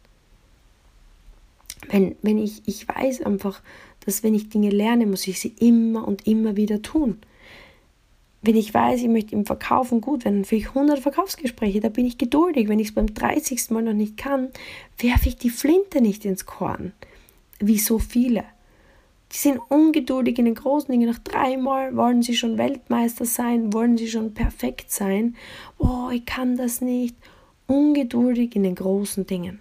Wenn, 1.89 2.15
wenn 2.21 2.37
ich, 2.37 2.63
ich 2.65 2.87
weiß 2.87 3.21
einfach, 3.21 3.61
dass 4.05 4.23
wenn 4.23 4.33
ich 4.33 4.49
Dinge 4.49 4.69
lerne, 4.69 5.05
muss 5.05 5.27
ich 5.27 5.39
sie 5.39 5.53
immer 5.59 6.07
und 6.07 6.27
immer 6.27 6.55
wieder 6.55 6.81
tun 6.81 7.19
wenn 8.41 8.55
ich 8.55 8.73
weiß, 8.73 9.01
ich 9.01 9.09
möchte 9.09 9.35
im 9.35 9.45
Verkaufen 9.45 9.99
gut 10.01 10.23
werden, 10.23 10.45
führe 10.45 10.61
ich 10.61 10.67
100 10.69 10.99
Verkaufsgespräche, 10.99 11.81
da 11.81 11.89
bin 11.89 12.05
ich 12.05 12.17
geduldig. 12.17 12.69
Wenn 12.69 12.79
ich 12.79 12.89
es 12.89 12.95
beim 12.95 13.13
30. 13.13 13.69
Mal 13.71 13.83
noch 13.83 13.93
nicht 13.93 14.17
kann, 14.17 14.49
werfe 14.97 15.27
ich 15.27 15.37
die 15.37 15.49
Flinte 15.49 16.01
nicht 16.01 16.23
ins 16.25 16.45
Korn, 16.45 16.93
wie 17.59 17.79
so 17.79 17.99
viele. 17.99 18.45
Die 19.33 19.37
sind 19.37 19.59
ungeduldig 19.69 20.39
in 20.39 20.45
den 20.45 20.55
großen 20.55 20.91
Dingen. 20.91 21.09
Nach 21.09 21.19
dreimal 21.19 21.95
wollen 21.95 22.23
sie 22.23 22.35
schon 22.35 22.57
Weltmeister 22.57 23.25
sein, 23.25 23.73
wollen 23.73 23.97
sie 23.97 24.07
schon 24.07 24.33
perfekt 24.33 24.91
sein. 24.91 25.35
Oh, 25.77 26.09
ich 26.11 26.25
kann 26.25 26.55
das 26.55 26.81
nicht. 26.81 27.15
Ungeduldig 27.69 28.55
in 28.55 28.63
den 28.63 28.75
großen 28.75 29.25
Dingen 29.25 29.59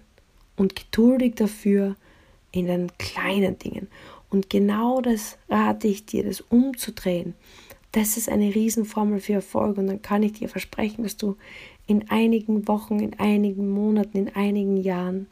und 0.57 0.75
geduldig 0.75 1.35
dafür 1.35 1.95
in 2.51 2.65
den 2.65 2.91
kleinen 2.97 3.57
Dingen. 3.57 3.87
Und 4.29 4.49
genau 4.49 5.01
das 5.01 5.37
rate 5.49 5.87
ich 5.87 6.05
dir, 6.05 6.23
das 6.23 6.41
umzudrehen 6.41 7.35
das 7.91 8.17
ist 8.17 8.29
eine 8.29 8.53
Riesenformel 8.53 9.19
für 9.19 9.33
Erfolg 9.33 9.77
und 9.77 9.87
dann 9.87 10.01
kann 10.01 10.23
ich 10.23 10.33
dir 10.33 10.49
versprechen, 10.49 11.03
dass 11.03 11.17
du 11.17 11.37
in 11.87 12.09
einigen 12.09 12.67
Wochen, 12.67 12.99
in 12.99 13.19
einigen 13.19 13.69
Monaten, 13.69 14.17
in 14.17 14.35
einigen 14.35 14.77
Jahren 14.77 15.27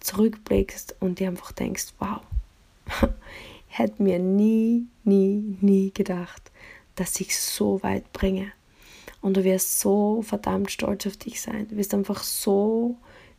zurückblickst 0.00 0.96
und 1.00 1.18
dir 1.18 1.28
einfach 1.28 1.52
denkst, 1.52 1.88
wow, 1.98 2.20
hätte 3.68 4.02
mir 4.02 4.18
nie, 4.18 4.86
nie, 5.04 5.56
nie 5.60 5.90
gedacht, 5.92 6.50
dass 6.94 7.20
ich 7.20 7.38
so 7.38 7.82
weit 7.82 8.10
bringe. 8.12 8.52
Und 9.20 9.36
du 9.36 9.44
wirst 9.44 9.80
so 9.80 10.22
verdammt 10.22 10.70
stolz 10.70 11.06
auf 11.06 11.16
dich 11.16 11.40
sein. 11.40 11.68
Du 11.68 11.76
wirst 11.76 11.94
einfach 11.94 12.22
so 12.22 12.96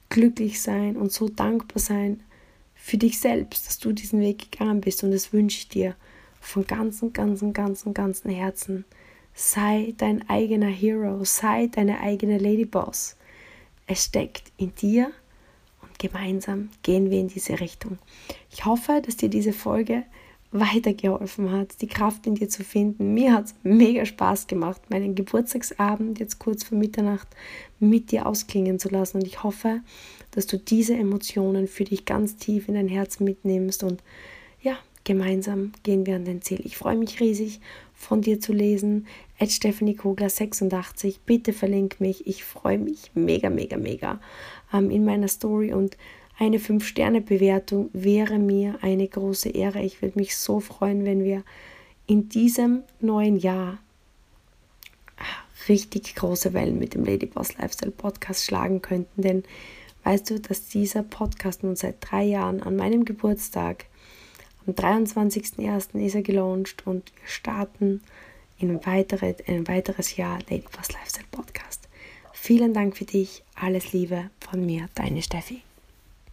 glücklich 0.09 0.61
sein 0.61 0.97
und 0.97 1.11
so 1.11 1.29
dankbar 1.29 1.79
sein 1.79 2.21
für 2.75 2.97
dich 2.97 3.19
selbst, 3.19 3.67
dass 3.67 3.77
du 3.79 3.91
diesen 3.91 4.19
Weg 4.19 4.51
gegangen 4.51 4.81
bist. 4.81 5.03
Und 5.03 5.11
das 5.11 5.31
wünsche 5.31 5.57
ich 5.57 5.69
dir 5.69 5.95
von 6.41 6.65
ganzem, 6.65 7.13
ganzem, 7.13 7.53
ganzem, 7.53 7.93
ganzem 7.93 8.31
Herzen. 8.31 8.85
Sei 9.33 9.93
dein 9.97 10.27
eigener 10.29 10.67
Hero, 10.67 11.23
sei 11.23 11.67
deine 11.67 11.99
eigene 12.01 12.37
Ladyboss. 12.37 13.15
Es 13.85 14.05
steckt 14.05 14.51
in 14.57 14.73
dir 14.75 15.11
und 15.81 15.99
gemeinsam 15.99 16.69
gehen 16.83 17.09
wir 17.09 17.19
in 17.19 17.27
diese 17.27 17.59
Richtung. 17.59 17.97
Ich 18.51 18.65
hoffe, 18.65 19.01
dass 19.05 19.17
dir 19.17 19.29
diese 19.29 19.53
Folge 19.53 20.03
weitergeholfen 20.51 21.51
hat, 21.51 21.81
die 21.81 21.87
Kraft 21.87 22.25
in 22.25 22.35
dir 22.35 22.49
zu 22.49 22.63
finden. 22.63 23.13
Mir 23.13 23.33
hat 23.33 23.45
es 23.45 23.55
mega 23.63 24.05
Spaß 24.05 24.47
gemacht, 24.47 24.81
meinen 24.89 25.15
Geburtstagsabend 25.15 26.19
jetzt 26.19 26.39
kurz 26.39 26.63
vor 26.63 26.77
Mitternacht 26.77 27.27
mit 27.79 28.11
dir 28.11 28.25
ausklingen 28.25 28.79
zu 28.79 28.89
lassen. 28.89 29.17
Und 29.17 29.27
ich 29.27 29.43
hoffe, 29.43 29.81
dass 30.31 30.47
du 30.47 30.57
diese 30.57 30.95
Emotionen 30.95 31.67
für 31.67 31.83
dich 31.83 32.05
ganz 32.05 32.37
tief 32.37 32.67
in 32.67 32.75
dein 32.75 32.87
Herz 32.87 33.19
mitnimmst 33.19 33.83
und 33.83 34.03
ja, 34.61 34.77
Gemeinsam 35.09 35.71
gehen 35.81 36.05
wir 36.05 36.15
an 36.15 36.25
den 36.25 36.43
Ziel. 36.43 36.61
Ich 36.63 36.77
freue 36.77 36.95
mich 36.95 37.19
riesig, 37.19 37.61
von 37.95 38.21
dir 38.21 38.39
zu 38.39 38.53
lesen. 38.53 39.07
At 39.39 39.49
Stephanie 39.49 39.95
Kogler 39.95 40.29
86. 40.29 41.21
Bitte 41.25 41.51
verlink 41.51 41.99
mich. 41.99 42.27
Ich 42.27 42.43
freue 42.43 42.77
mich 42.77 43.09
mega, 43.15 43.49
mega, 43.49 43.77
mega 43.77 44.19
ähm, 44.71 44.91
in 44.91 45.05
meiner 45.05 45.27
Story 45.27 45.73
und 45.73 45.97
eine 46.39 46.57
5-Sterne-Bewertung 46.57 47.89
wäre 47.91 48.39
mir 48.39 48.79
eine 48.81 49.07
große 49.07 49.49
Ehre. 49.49 49.81
Ich 49.81 50.01
würde 50.01 50.17
mich 50.17 50.37
so 50.37 50.61
freuen, 50.61 51.05
wenn 51.05 51.23
wir 51.23 51.43
in 52.07 52.29
diesem 52.29 52.83
neuen 53.01 53.37
Jahr 53.37 53.77
richtig 55.67 56.15
große 56.15 56.53
Wellen 56.53 56.79
mit 56.79 56.93
dem 56.93 57.03
Ladyboss 57.03 57.57
Lifestyle 57.57 57.91
Podcast 57.91 58.45
schlagen 58.45 58.81
könnten. 58.81 59.21
Denn 59.21 59.43
weißt 60.05 60.29
du, 60.29 60.39
dass 60.39 60.69
dieser 60.69 61.03
Podcast 61.03 61.63
nun 61.63 61.75
seit 61.75 61.97
drei 61.99 62.23
Jahren 62.23 62.63
an 62.63 62.77
meinem 62.77 63.03
Geburtstag 63.03 63.85
am 64.65 64.73
23.01. 64.73 65.99
ist 65.99 66.15
er 66.15 66.21
gelauncht 66.21 66.87
und 66.87 67.11
wir 67.19 67.27
starten 67.27 68.01
in 68.57 68.71
ein, 68.71 68.85
weitere, 68.85 69.35
ein 69.47 69.67
weiteres 69.67 70.15
Jahr 70.15 70.39
Lady 70.49 70.65
Boss 70.71 70.91
Lifestyle 70.93 71.27
Podcast. 71.31 71.87
Vielen 72.31 72.73
Dank 72.73 72.95
für 72.95 73.05
dich. 73.05 73.43
Alles 73.55 73.91
Liebe 73.91 74.29
von 74.39 74.65
mir, 74.65 74.87
deine 74.95 75.21
Steffi. 75.21 75.61